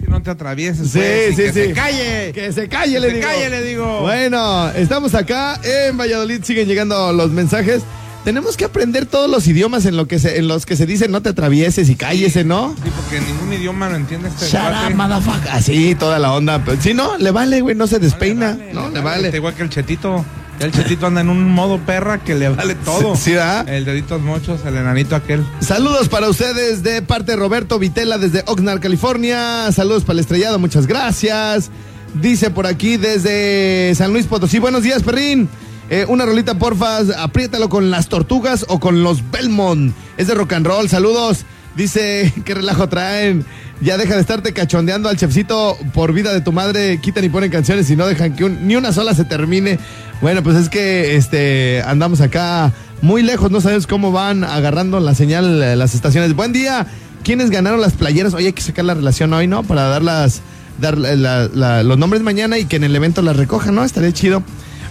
Si 0.00 0.06
no 0.10 0.20
te 0.22 0.30
atravieses, 0.30 0.90
Sí, 0.90 0.98
pues, 0.98 1.30
y 1.30 1.34
sí, 1.36 1.42
que 1.42 1.52
sí. 1.52 1.60
se 1.68 1.72
calle. 1.72 2.32
Que 2.34 2.52
se 2.52 2.68
calle, 2.68 3.00
le 3.00 3.08
se 3.08 3.14
digo. 3.16 3.26
calle, 3.28 3.50
le 3.50 3.62
digo. 3.62 4.00
Bueno, 4.02 4.68
estamos 4.70 5.14
acá 5.14 5.58
en 5.62 5.96
Valladolid, 5.96 6.42
siguen 6.44 6.68
llegando 6.68 7.12
los 7.12 7.30
mensajes. 7.30 7.82
Tenemos 8.24 8.56
que 8.56 8.64
aprender 8.64 9.04
todos 9.04 9.30
los 9.30 9.46
idiomas 9.46 9.84
en, 9.84 9.96
lo 9.98 10.08
que 10.08 10.18
se, 10.18 10.38
en 10.38 10.48
los 10.48 10.64
que 10.64 10.76
se 10.76 10.86
dice 10.86 11.08
no 11.08 11.20
te 11.20 11.28
atravieses 11.28 11.90
y 11.90 11.94
cállese, 11.94 12.42
¿no? 12.42 12.74
Sí, 12.82 12.90
porque 12.96 13.20
ningún 13.20 13.52
idioma 13.52 13.90
lo 13.90 13.96
entiende 13.96 14.28
este 14.28 14.46
Shut 14.46 14.60
cuate. 14.62 14.92
up, 14.92 14.96
motherfucker. 14.96 15.50
Así, 15.50 15.94
toda 15.94 16.18
la 16.18 16.32
onda. 16.32 16.64
Pero, 16.64 16.80
Sí, 16.80 16.94
no, 16.94 17.18
le 17.18 17.30
vale, 17.30 17.60
güey, 17.60 17.74
no 17.76 17.86
se 17.86 17.98
despeina. 17.98 18.56
No, 18.72 18.88
le 18.88 19.00
vale. 19.00 19.26
Está 19.26 19.36
igual 19.36 19.54
que 19.54 19.62
el 19.62 19.68
chetito. 19.68 20.24
El 20.60 20.70
chetito 20.70 21.06
anda 21.08 21.20
en 21.20 21.28
un 21.30 21.50
modo 21.52 21.78
perra 21.80 22.22
que 22.22 22.34
le 22.34 22.48
vale 22.48 22.74
todo. 22.84 23.14
Sí, 23.16 23.32
¿verdad? 23.32 23.68
El 23.68 23.84
deditos 23.84 24.22
mochos, 24.22 24.60
el 24.64 24.76
enanito 24.76 25.16
aquel. 25.16 25.44
Saludos 25.60 26.08
para 26.08 26.28
ustedes 26.28 26.82
de 26.82 27.02
parte 27.02 27.32
de 27.32 27.36
Roberto 27.36 27.78
Vitela 27.78 28.16
desde 28.18 28.42
Oxnard, 28.46 28.80
California. 28.80 29.70
Saludos 29.72 30.04
para 30.04 30.14
el 30.14 30.20
estrellado, 30.20 30.58
muchas 30.58 30.86
gracias. 30.86 31.70
Dice 32.14 32.50
por 32.50 32.66
aquí 32.68 32.96
desde 32.96 33.92
San 33.96 34.12
Luis 34.12 34.26
Potosí. 34.26 34.60
Buenos 34.60 34.82
días, 34.84 35.02
perrín. 35.02 35.48
Eh, 35.90 36.06
una 36.08 36.24
rolita, 36.24 36.58
porfa, 36.58 37.00
apriétalo 37.18 37.68
con 37.68 37.90
las 37.90 38.08
tortugas 38.08 38.64
o 38.68 38.80
con 38.80 39.02
los 39.02 39.30
Belmont. 39.30 39.94
Es 40.16 40.26
de 40.28 40.34
rock 40.34 40.54
and 40.54 40.66
roll, 40.66 40.88
saludos. 40.88 41.44
Dice, 41.76 42.32
qué 42.44 42.54
relajo 42.54 42.88
traen. 42.88 43.44
Ya 43.80 43.98
deja 43.98 44.14
de 44.14 44.20
estarte 44.20 44.52
cachondeando 44.52 45.08
al 45.08 45.16
chefcito 45.16 45.76
por 45.92 46.12
vida 46.12 46.32
de 46.32 46.40
tu 46.40 46.52
madre. 46.52 46.98
Quitan 47.00 47.24
y 47.24 47.28
ponen 47.28 47.50
canciones 47.50 47.90
y 47.90 47.96
no 47.96 48.06
dejan 48.06 48.34
que 48.34 48.48
ni 48.48 48.76
una 48.76 48.92
sola 48.92 49.14
se 49.14 49.24
termine. 49.24 49.78
Bueno, 50.22 50.42
pues 50.42 50.56
es 50.56 50.68
que 50.68 51.16
este 51.16 51.82
andamos 51.82 52.20
acá 52.20 52.72
muy 53.02 53.22
lejos, 53.22 53.50
no 53.50 53.60
sabes 53.60 53.86
cómo 53.86 54.12
van 54.12 54.44
agarrando 54.44 55.00
la 55.00 55.14
señal 55.14 55.62
eh, 55.62 55.76
las 55.76 55.94
estaciones. 55.94 56.34
Buen 56.34 56.52
día. 56.52 56.86
¿Quiénes 57.24 57.50
ganaron 57.50 57.80
las 57.80 57.94
playeras? 57.94 58.34
Oye, 58.34 58.48
hay 58.48 58.52
que 58.52 58.62
sacar 58.62 58.84
la 58.84 58.94
relación 58.94 59.32
hoy, 59.32 59.46
¿no? 59.46 59.62
Para 59.62 59.88
dar 59.88 60.02
las 60.02 60.42
dar 60.78 60.98
los 60.98 61.98
nombres 61.98 62.22
mañana 62.22 62.58
y 62.58 62.66
que 62.66 62.76
en 62.76 62.84
el 62.84 62.94
evento 62.94 63.22
las 63.22 63.36
recojan, 63.36 63.74
¿no? 63.74 63.84
Estaría 63.84 64.12
chido. 64.12 64.42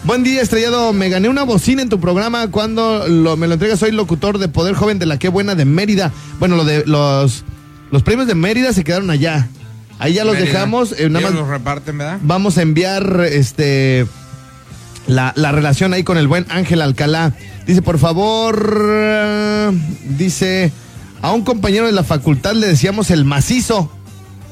Buen 0.06 0.24
día, 0.24 0.42
estrellado. 0.42 0.92
Me 0.94 1.10
gané 1.10 1.30
una 1.30 1.44
bocina 1.44 1.82
en 1.82 1.90
tu 1.90 2.00
programa 2.00 2.50
cuando 2.52 3.08
lo- 3.08 3.38
me 3.38 3.48
lo 3.48 3.54
entregas. 3.54 3.80
Soy 3.80 3.92
locutor 3.92 4.38
de 4.38 4.50
Poder 4.50 4.76
Joven 4.76 5.00
de 5.00 5.06
la 5.06 5.18
Qué 5.18 5.30
Buena 5.30 5.56
de 5.56 5.66
Mérida. 5.66 6.12
Bueno, 6.40 6.58
lo 6.58 6.66
de 6.66 6.84
los, 6.86 7.44
los 7.90 8.04
premios 8.04 8.28
de 8.28 8.36
Mérida 8.36 8.74
se 8.74 8.84
quedaron 8.84 9.10
allá. 9.10 9.48
Ahí 10.00 10.14
ya 10.14 10.26
los 10.26 10.34
Mérida. 10.36 10.52
dejamos. 10.52 10.92
eh, 11.00 11.08
nada 11.10 11.20
Ellos 11.20 11.32
más 11.32 11.40
los 11.40 11.50
reparten, 11.50 11.98
¿verdad? 11.98 12.20
vamos 12.22 12.58
a 12.58 12.62
enviar 12.64 13.22
este 13.32 14.06
la, 15.08 15.32
la 15.38 15.52
relación 15.54 15.94
ahí 15.94 16.04
con 16.04 16.18
el 16.18 16.28
buen 16.28 16.46
Ángel 16.50 16.82
Alcalá. 16.82 17.34
Dice, 17.66 17.82
por 17.82 17.98
favor, 17.98 19.74
dice, 20.18 20.74
a 21.22 21.32
un 21.32 21.44
compañero 21.46 21.86
de 21.86 21.94
la 21.94 22.04
facultad 22.04 22.54
le 22.56 22.68
decíamos 22.68 23.10
el 23.10 23.24
macizo. 23.24 23.90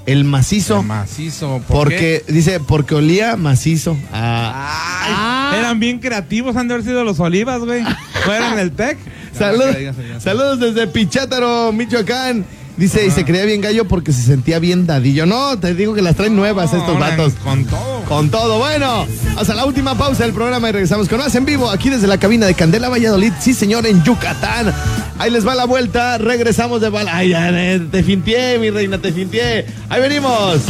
El 0.06 0.24
macizo. 0.24 0.80
El 0.82 0.86
macizo. 0.88 1.62
¿por 1.68 1.78
porque, 1.90 2.24
dice, 2.28 2.60
porque 2.60 2.96
olía 2.96 3.36
macizo. 3.38 3.96
Ay, 4.12 5.60
Eran 5.60 5.80
bien 5.80 6.00
creativos, 6.00 6.56
han 6.56 6.68
de 6.68 6.74
haber 6.76 6.86
sido 6.86 7.04
los 7.04 7.20
olivas, 7.20 7.60
güey. 7.62 7.84
¿No 7.84 8.34
eran 8.34 8.60
el 8.60 8.72
TEC? 8.72 8.98
Saludos, 9.38 9.74
Ya, 9.76 9.80
ya, 9.80 9.92
ya, 9.94 10.08
ya. 10.14 10.20
saludos 10.20 10.60
desde 10.60 10.88
Pichátaro, 10.88 11.72
Michoacán. 11.72 12.46
Dice, 12.78 13.06
y 13.06 13.12
se 13.12 13.26
creía 13.26 13.46
bien 13.46 13.62
gallo 13.62 13.88
porque 13.88 14.12
se 14.12 14.24
sentía 14.24 14.60
bien 14.60 14.88
dadillo. 14.88 15.26
No, 15.26 15.58
te 15.60 15.74
digo 15.76 15.94
que 15.94 16.02
las 16.02 16.16
traen 16.16 16.36
nuevas 16.36 16.74
estos 16.74 16.96
ahora 16.96 17.10
vatos. 17.10 17.34
Con 17.44 17.66
todo. 17.66 18.04
Con 18.08 18.30
todo. 18.30 18.60
Bueno, 18.60 19.06
hasta 19.38 19.54
la 19.54 19.66
última 19.66 19.96
pausa 19.98 20.24
del 20.24 20.34
programa 20.34 20.70
y 20.70 20.72
regresamos 20.72 21.08
con 21.08 21.20
más 21.20 21.34
en 21.36 21.46
vivo 21.46 21.70
aquí 21.70 21.90
desde 21.90 22.08
la 22.08 22.18
cabina 22.18 22.46
de 22.46 22.54
Candela 22.54 22.90
Valladolid. 22.90 23.34
Sí, 23.40 23.54
señor, 23.54 23.86
en 23.86 24.04
Yucatán. 24.04 24.74
Ahí 25.20 25.30
les 25.30 25.46
va 25.48 25.54
la 25.54 25.66
vuelta. 25.66 26.18
Regresamos 26.18 26.82
de 26.82 26.90
bala. 26.90 27.16
Ay, 27.16 27.30
ya, 27.30 27.50
eh, 27.50 27.80
te 27.92 28.04
fintié, 28.04 28.58
mi 28.58 28.70
reina, 28.70 28.98
te 28.98 29.12
fintié. 29.12 29.66
Ahí 29.90 30.02
venimos 30.02 30.62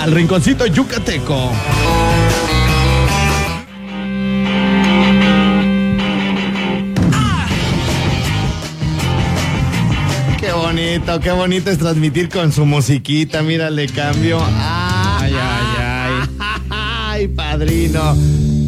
al 0.00 0.12
rinconcito 0.12 0.66
yucateco. 0.66 1.50
Bonito, 10.98 11.20
qué 11.20 11.30
bonito 11.30 11.70
es 11.70 11.78
transmitir 11.78 12.28
con 12.28 12.52
su 12.52 12.66
musiquita. 12.66 13.42
Mira, 13.42 13.70
le 13.70 13.86
cambio. 13.86 14.40
Ay, 14.42 15.32
ay, 15.34 15.66
ay. 15.78 16.28
Ay, 17.12 17.28
padrino. 17.28 18.16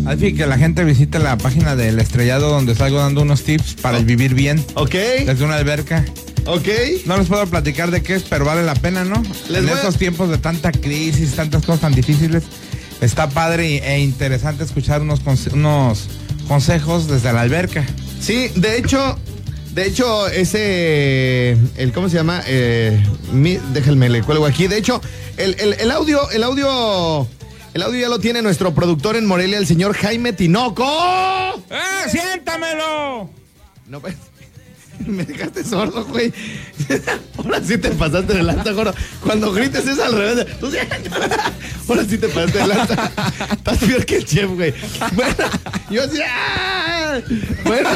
Así 0.07 0.35
que 0.35 0.47
la 0.47 0.59
gente 0.59 0.85
visite 0.85 1.19
la 1.21 1.39
página 1.39 1.75
del 1.77 1.99
estrellado 2.01 2.49
donde 2.51 2.75
salgo 2.75 2.99
dando 2.99 3.23
unos 3.23 3.45
tips 3.45 3.75
para 3.81 3.99
el 3.99 4.05
vivir 4.05 4.35
bien. 4.35 4.63
Ok. 4.75 4.91
Desde 5.27 5.45
una 5.45 5.55
alberca. 5.57 6.05
Ok. 6.47 6.67
No 7.07 7.17
les 7.17 7.29
puedo 7.29 7.47
platicar 7.47 7.91
de 7.93 8.03
qué 8.03 8.17
es, 8.17 8.25
pero 8.25 8.45
vale 8.45 8.63
la 8.65 8.75
pena, 8.75 9.05
¿no? 9.05 9.23
Les 9.49 9.63
en 9.63 9.69
a- 9.69 9.73
estos 9.73 9.97
tiempos 9.97 10.29
de 10.29 10.39
tanta 10.39 10.73
crisis, 10.73 11.35
tantas 11.37 11.65
cosas 11.65 11.83
tan 11.83 11.95
difíciles, 11.95 12.43
está 13.01 13.29
padre 13.31 13.77
e 13.85 14.01
interesante 14.01 14.65
escuchar 14.65 15.03
unos, 15.03 15.25
conse- 15.25 15.53
unos 15.53 16.09
consejos 16.49 17.07
desde 17.09 17.33
la 17.33 17.43
alberca. 17.43 17.85
Sí, 18.21 18.49
de 18.57 18.77
hecho, 18.79 19.19
de 19.75 19.87
hecho, 19.87 20.29
ese, 20.29 21.57
el, 21.77 21.93
¿cómo 21.93 22.09
se 22.09 22.17
llama? 22.17 22.43
Eh, 22.47 23.03
mi- 23.33 23.59
déjenme, 23.73 24.09
le 24.09 24.23
cuelgo 24.23 24.47
aquí. 24.47 24.67
De 24.69 24.79
hecho, 24.79 25.01
el, 25.37 25.57
el- 25.59 25.75
el 25.75 25.91
audio, 25.91 26.31
el 26.31 26.43
audio, 26.43 27.27
el 27.75 27.83
audio 27.83 28.01
ya 28.01 28.09
lo 28.09 28.19
tiene 28.19 28.43
nuestro 28.43 28.75
productor 28.75 29.17
en 29.17 29.27
Morelia, 29.27 29.59
el 29.59 29.67
señor 29.67 29.95
Jaime 29.95 30.33
Tinoco. 30.33 30.85
¡Eh, 31.71 32.11
siéntamelo! 32.11 33.31
No, 33.87 34.01
pues, 34.01 34.15
me 35.07 35.25
dejaste 35.25 35.65
sordo, 35.65 36.05
güey. 36.07 36.33
Ahora 37.39 37.61
sí 37.65 37.77
te 37.79 37.91
pasaste 37.91 38.35
de 38.35 38.43
lanza, 38.43 38.73
gordo. 38.73 38.95
Cuando 39.23 39.53
grites 39.53 39.87
es 39.87 39.99
al 39.99 40.13
revés. 40.13 40.47
Ahora 41.89 42.05
sí 42.09 42.19
te 42.19 42.29
pasaste 42.29 42.59
de 42.59 42.67
lanza. 42.67 43.13
Estás 43.53 43.79
peor 43.79 44.05
que 44.07 44.17
el 44.17 44.25
chef, 44.25 44.51
güey. 44.51 44.73
Bueno, 45.15 45.35
yo 45.91 46.03
sí. 46.09 46.19
¡ah! 46.25 47.21
Bueno, 47.65 47.91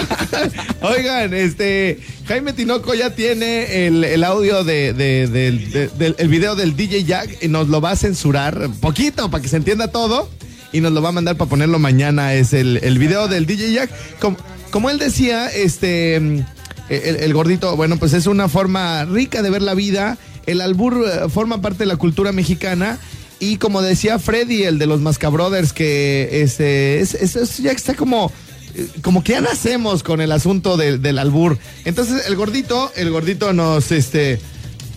oigan, 0.82 1.32
este. 1.34 2.00
Jaime 2.26 2.52
Tinoco 2.52 2.92
ya 2.94 3.14
tiene 3.14 3.86
el, 3.86 4.02
el 4.04 4.24
audio 4.24 4.64
de, 4.64 4.92
de- 4.92 5.26
del 5.28 6.14
el 6.18 6.28
video 6.28 6.56
del 6.56 6.74
DJ 6.76 7.04
Jack 7.04 7.38
y 7.42 7.48
nos 7.48 7.68
lo 7.68 7.80
va 7.80 7.92
a 7.92 7.96
censurar 7.96 8.68
poquito 8.80 9.30
para 9.30 9.40
que 9.42 9.48
se 9.48 9.56
entienda 9.56 9.88
todo 9.88 10.28
y 10.72 10.80
nos 10.80 10.92
lo 10.92 11.00
va 11.02 11.10
a 11.10 11.12
mandar 11.12 11.36
para 11.36 11.48
ponerlo 11.48 11.78
mañana. 11.78 12.34
Es 12.34 12.52
el, 12.52 12.78
el 12.82 12.98
video 12.98 13.28
del 13.28 13.46
DJ 13.46 13.72
Jack. 13.72 13.90
Como, 14.18 14.36
como 14.70 14.90
él 14.90 14.98
decía, 14.98 15.46
este. 15.48 16.44
Mm, 16.88 16.92
El, 17.22 17.32
gordito, 17.34 17.76
bueno, 17.76 17.96
pues 17.96 18.12
es 18.12 18.26
una 18.26 18.48
forma 18.48 19.04
rica 19.04 19.42
de 19.42 19.50
ver 19.50 19.62
la 19.62 19.74
vida. 19.74 20.18
El 20.46 20.60
albur 20.60 21.04
eh, 21.06 21.28
forma 21.28 21.60
parte 21.60 21.78
de 21.78 21.86
la 21.86 21.96
cultura 21.96 22.32
mexicana. 22.32 22.98
Y 23.38 23.56
como 23.58 23.82
decía 23.82 24.18
Freddy, 24.18 24.62
el 24.64 24.78
de 24.78 24.86
los 24.86 25.00
Mascabrothers, 25.00 25.72
que 25.72 26.40
este, 26.42 27.00
es, 27.00 27.14
es- 27.14 27.58
ya 27.58 27.70
está 27.72 27.94
como, 27.94 28.32
eh, 28.74 28.88
como 29.02 29.22
que 29.22 29.32
ya 29.32 29.40
nacemos 29.42 30.02
con 30.02 30.20
el 30.22 30.32
asunto 30.32 30.76
del- 30.78 31.18
albur. 31.18 31.58
Entonces, 31.84 32.26
el 32.28 32.36
gordito, 32.36 32.90
el 32.96 33.10
gordito 33.10 33.52
nos, 33.52 33.92
este, 33.92 34.40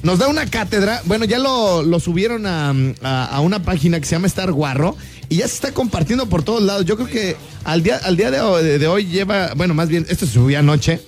nos 0.04 0.20
da 0.20 0.30
una 0.30 0.46
cátedra. 0.46 1.02
Bueno, 1.06 1.26
ya 1.26 1.38
lo, 1.40 1.84
lo 1.84 2.00
subieron 2.00 2.46
a, 2.46 2.74
a- 3.02 3.26
a 3.26 3.42
una 3.42 3.62
página 3.64 4.00
que 4.00 4.06
se 4.06 4.16
llama 4.16 4.28
Star 4.28 4.54
Guarro 4.54 4.96
y 5.28 5.38
ya 5.38 5.48
se 5.50 5.56
está 5.56 5.74
compartiendo 5.74 6.30
por 6.30 6.42
todos 6.44 6.64
lados. 6.64 6.86
Yo 6.86 6.96
creo 6.96 7.08
que 7.10 7.36
al 7.66 7.84
día, 7.84 7.98
al 8.04 8.16
día 8.16 8.32
de, 8.32 8.40
hoy, 8.40 8.64
de 8.64 8.88
hoy 8.88 9.06
lleva, 9.08 9.54
bueno, 9.56 9.74
más 9.74 9.90
bien, 9.90 10.06
esto 10.08 10.26
se 10.26 10.32
subió 10.34 10.60
anoche. 10.60 11.02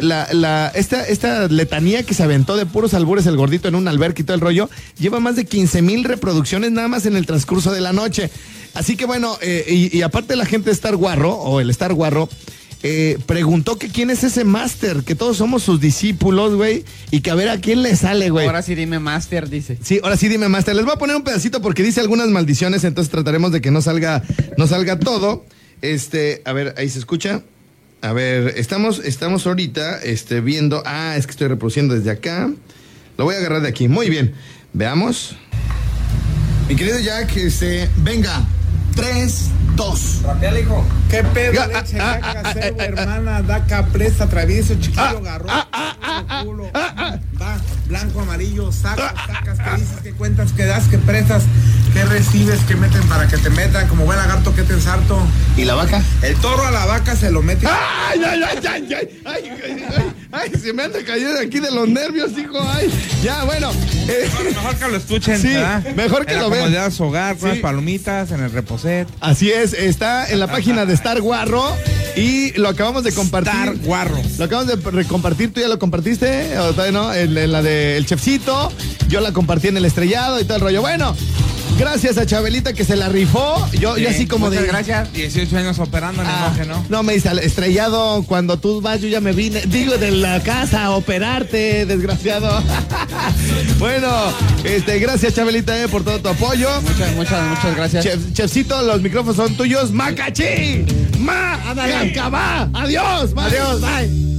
La, 0.00 0.28
la, 0.32 0.72
esta, 0.74 1.06
esta 1.06 1.48
letanía 1.48 2.02
que 2.02 2.14
se 2.14 2.22
aventó 2.22 2.56
de 2.56 2.66
puros 2.66 2.94
albures 2.94 3.26
el 3.26 3.36
gordito 3.36 3.68
en 3.68 3.74
un 3.74 3.88
albergue 3.88 4.22
y 4.22 4.24
todo 4.24 4.34
el 4.34 4.40
rollo, 4.40 4.70
lleva 4.98 5.20
más 5.20 5.36
de 5.36 5.44
15 5.44 5.82
mil 5.82 6.04
reproducciones 6.04 6.72
nada 6.72 6.88
más 6.88 7.06
en 7.06 7.16
el 7.16 7.26
transcurso 7.26 7.72
de 7.72 7.80
la 7.80 7.92
noche. 7.92 8.30
Así 8.74 8.96
que 8.96 9.04
bueno, 9.04 9.36
eh, 9.42 9.64
y, 9.68 9.96
y 9.96 10.02
aparte 10.02 10.34
la 10.36 10.46
gente 10.46 10.70
de 10.70 10.74
Star 10.74 10.96
Guarro, 10.96 11.34
o 11.34 11.60
el 11.60 11.68
Star 11.70 11.92
Guarro, 11.92 12.28
eh, 12.84 13.18
preguntó 13.26 13.78
que 13.78 13.88
quién 13.88 14.10
es 14.10 14.24
ese 14.24 14.42
máster, 14.42 15.04
que 15.04 15.14
todos 15.14 15.36
somos 15.36 15.62
sus 15.62 15.80
discípulos, 15.80 16.56
güey, 16.56 16.84
y 17.12 17.20
que 17.20 17.30
a 17.30 17.36
ver 17.36 17.48
a 17.48 17.60
quién 17.60 17.82
le 17.82 17.94
sale, 17.94 18.30
güey. 18.30 18.46
Ahora 18.46 18.62
sí 18.62 18.74
dime 18.74 18.98
Master, 18.98 19.48
dice. 19.48 19.78
Sí, 19.82 20.00
ahora 20.02 20.16
sí 20.16 20.28
dime 20.28 20.48
máster. 20.48 20.74
Les 20.74 20.84
voy 20.84 20.94
a 20.94 20.98
poner 20.98 21.14
un 21.14 21.22
pedacito 21.22 21.62
porque 21.62 21.84
dice 21.84 22.00
algunas 22.00 22.28
maldiciones, 22.28 22.82
entonces 22.82 23.10
trataremos 23.10 23.52
de 23.52 23.60
que 23.60 23.70
no 23.70 23.82
salga, 23.82 24.22
no 24.56 24.66
salga 24.66 24.98
todo. 24.98 25.44
Este, 25.80 26.42
a 26.44 26.52
ver, 26.52 26.74
ahí 26.76 26.88
se 26.88 26.98
escucha. 26.98 27.42
A 28.02 28.12
ver, 28.12 28.54
estamos, 28.56 28.98
estamos 28.98 29.46
ahorita 29.46 29.98
este, 30.02 30.40
viendo. 30.40 30.82
Ah, 30.84 31.14
es 31.16 31.26
que 31.26 31.30
estoy 31.30 31.46
reproduciendo 31.48 31.94
desde 31.94 32.10
acá. 32.10 32.50
Lo 33.16 33.24
voy 33.24 33.36
a 33.36 33.38
agarrar 33.38 33.62
de 33.62 33.68
aquí. 33.68 33.86
Muy 33.86 34.10
bien. 34.10 34.34
Veamos. 34.72 35.36
Mi 36.68 36.74
querido 36.74 36.98
Jack, 36.98 37.36
este, 37.36 37.88
venga. 37.98 38.42
Tres, 38.96 39.46
dos. 39.76 40.20
Rapeale, 40.24 40.62
hijo. 40.62 40.84
¿Qué 41.08 41.22
pedo, 41.22 41.52
Ya, 41.52 41.66
leche? 41.68 41.98
ah, 42.00 42.18
Daca, 42.20 42.42
ah, 42.44 42.52
cebo, 42.52 42.76
ah, 42.78 42.82
ah, 42.82 42.84
hermana, 42.84 43.42
daca, 43.42 43.86
presta, 43.86 44.28
travieso, 44.28 44.74
chiquillo, 44.74 45.22
garrón, 45.22 45.48
ah, 45.50 46.42
culo, 46.44 46.70
va, 46.74 47.56
blanco, 47.86 48.20
amarillo, 48.20 48.70
sacas, 48.72 49.14
sacas, 49.26 49.58
¿qué 49.58 49.80
dices, 49.80 49.96
qué 50.02 50.12
cuentas, 50.12 50.52
qué 50.52 50.66
das, 50.66 50.88
qué 50.88 50.98
prestas, 50.98 51.44
qué 51.92 52.04
recibes, 52.04 52.60
qué 52.66 52.74
meten 52.76 53.02
para 53.08 53.26
que 53.28 53.36
te 53.38 53.50
metan, 53.50 53.88
como 53.88 54.04
buen 54.04 54.18
lagarto, 54.18 54.54
que 54.54 54.62
te 54.62 54.72
ensarto. 54.74 55.18
¿Y 55.56 55.64
la 55.64 55.74
vaca? 55.74 56.02
El 56.22 56.34
toro 56.36 56.64
a 56.66 56.70
la 56.70 56.86
vaca 56.86 57.14
se 57.16 57.30
lo 57.30 57.42
mete. 57.42 57.66
¡Ay, 57.66 58.20
ay, 58.24 58.40
ay, 58.42 58.58
ay, 58.66 58.94
ay! 58.94 59.08
¡Ay, 59.24 59.42
ay, 59.64 59.84
ay! 59.96 60.12
ay, 60.32 60.50
se 60.60 60.72
me 60.72 60.82
anda 60.84 60.98
cayendo 61.06 61.38
aquí 61.40 61.60
de 61.60 61.70
los 61.70 61.88
nervios, 61.88 62.30
hijo! 62.38 62.58
¡Ay! 62.74 62.90
Ya, 63.22 63.44
bueno. 63.44 63.70
eh, 64.08 64.28
Mejor 64.54 64.76
que 64.76 64.88
lo 64.88 64.96
escuchen, 64.96 65.38
Sí, 65.40 65.48
¿verdad? 65.48 65.84
mejor 65.94 66.26
que 66.26 66.34
en 66.34 66.40
lo 66.40 66.50
vean. 66.50 66.62
comodidad 66.64 66.84
de 66.86 66.90
su 66.90 67.04
hogar, 67.04 67.36
con 67.36 67.50
Sí. 67.50 67.56
las 67.56 67.62
palomitas, 67.62 68.30
en 68.30 68.42
el 68.42 68.50
reposet. 68.50 69.06
Así 69.20 69.50
es, 69.50 69.72
está 69.74 70.30
en 70.30 70.40
la 70.40 70.46
página 70.46 70.86
de 70.86 70.94
Star 70.94 71.20
Guarro 71.20 71.76
y 72.16 72.52
lo 72.58 72.68
acabamos 72.70 73.04
de 73.04 73.12
compartir. 73.12 73.52
Star 73.52 73.76
Guarro. 73.76 74.20
Lo 74.38 74.44
acabamos 74.44 74.74
de 74.94 75.04
compartir, 75.04 75.52
¿tú 75.52 75.60
ya 75.60 75.68
lo 75.68 75.78
compartiste? 75.78 76.58
¿O 76.58 76.72
todavía 76.72 76.92
no? 76.92 77.12
En, 77.14 77.36
en 77.36 77.52
la 77.52 77.62
del 77.62 78.04
chefcito, 78.06 78.72
yo 79.08 79.20
la 79.20 79.32
compartí 79.32 79.68
en 79.68 79.76
el 79.76 79.84
estrellado 79.84 80.40
y 80.40 80.44
todo 80.44 80.56
el 80.56 80.62
rollo. 80.62 80.80
Bueno, 80.80 81.14
gracias 81.78 82.18
a 82.18 82.26
Chabelita 82.26 82.72
que 82.72 82.84
se 82.84 82.96
la 82.96 83.08
rifó. 83.08 83.68
Yo, 83.72 83.96
yo 83.96 84.08
así 84.10 84.26
como 84.26 84.46
Muchas 84.46 84.62
de. 84.62 84.68
gracias. 84.68 85.12
18 85.12 85.56
años 85.58 85.78
operando 85.78 86.22
en 86.22 86.28
Ah, 86.28 86.52
el 86.56 86.66
monje, 86.66 86.66
¿no? 86.66 86.84
no 86.88 87.02
me 87.02 87.14
dice 87.14 87.28
al 87.28 87.38
estrellado, 87.38 88.22
cuando 88.24 88.58
tú 88.58 88.80
vas 88.80 89.00
yo 89.00 89.08
ya 89.08 89.20
me 89.20 89.32
vine, 89.32 89.62
digo 89.66 89.96
de 89.98 90.10
la 90.10 90.40
casa 90.42 90.84
a 90.84 90.90
operarte, 90.92 91.86
desgraciado. 91.86 92.62
bueno, 93.78 94.08
este, 94.64 94.98
gracias 94.98 95.34
Chabelita 95.34 95.80
eh, 95.82 95.88
por 95.88 96.04
todo 96.04 96.18
tu 96.20 96.28
apoyo. 96.28 96.68
Muchas, 96.82 97.14
muchas, 97.14 97.48
muchas 97.48 97.76
gracias. 97.76 98.04
Chef- 98.06 98.32
chefcito, 98.32 98.80
los 98.82 99.00
micrófonos 99.02 99.36
son 99.36 99.54
tuyos. 99.56 99.90
¡Macachi! 99.92 100.84
¡Ma! 101.18 101.58
¡Cabá! 102.14 102.68
¡Adiós! 102.74 103.30
¡Adiós! 103.36 103.80
¡Bye! 103.80 104.31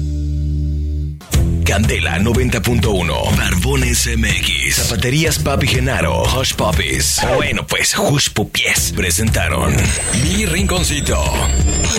Candela 1.63 2.19
90.1, 2.19 3.38
Barbones 3.38 4.10
MX, 4.17 4.76
Zapaterías 4.76 5.39
Papi 5.39 5.67
Genaro, 5.67 6.23
Hush 6.23 6.54
Puppies. 6.54 7.21
Bueno, 7.36 7.65
pues 7.65 7.95
Hush 7.97 8.30
Pupies 8.32 8.91
presentaron 8.95 9.76
Mi 10.23 10.45
Rinconcito. 10.45 11.23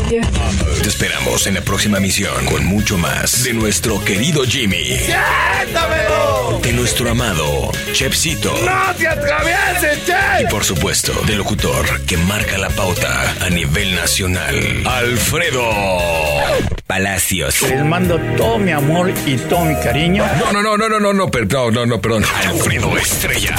Te 0.08 0.88
esperamos 0.88 1.46
en 1.46 1.54
la 1.54 1.62
próxima 1.62 1.98
misión 1.98 2.44
con 2.46 2.64
mucho 2.66 2.98
más 2.98 3.44
de 3.44 3.54
nuestro 3.54 4.02
querido 4.04 4.44
Jimmy, 4.44 4.98
de 6.62 6.72
nuestro 6.72 7.10
amado 7.10 7.70
Chepsito 7.92 8.52
¡No 8.64 8.94
te 8.94 9.08
atravieses, 9.08 9.98
y 10.40 10.46
por 10.50 10.64
supuesto 10.64 11.12
del 11.26 11.38
locutor 11.38 12.02
que 12.06 12.16
marca 12.16 12.58
la 12.58 12.70
pauta 12.70 13.34
a 13.40 13.50
nivel 13.50 13.94
nacional, 13.94 14.82
Alfredo 14.86 16.73
Palacios. 16.86 17.62
Les 17.62 17.84
mando 17.84 18.18
todo 18.36 18.58
mi 18.58 18.70
amor 18.70 19.12
y 19.24 19.36
todo 19.36 19.64
mi 19.64 19.74
cariño. 19.76 20.24
No, 20.38 20.52
no, 20.52 20.62
no, 20.62 20.76
no, 20.76 20.88
no, 20.88 21.00
no, 21.00 21.12
no, 21.12 21.30
perdón, 21.30 21.74
no, 21.74 21.86
no, 21.86 22.00
perdón. 22.00 22.24
Alfredo 22.46 22.96
Estrella. 22.98 23.56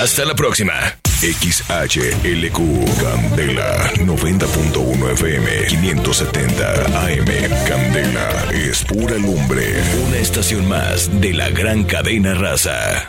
Hasta 0.00 0.24
la 0.24 0.34
próxima. 0.34 0.72
XHLQ 1.20 2.56
Candela 3.02 3.92
90.1 3.96 5.12
FM 5.12 5.66
570 5.66 6.84
AM 7.04 7.26
Candela 7.68 8.46
es 8.54 8.82
pura 8.84 9.16
lumbre. 9.16 9.82
Una 10.06 10.16
estación 10.16 10.66
más 10.66 11.20
de 11.20 11.34
la 11.34 11.50
gran 11.50 11.84
cadena 11.84 12.32
raza. 12.32 13.06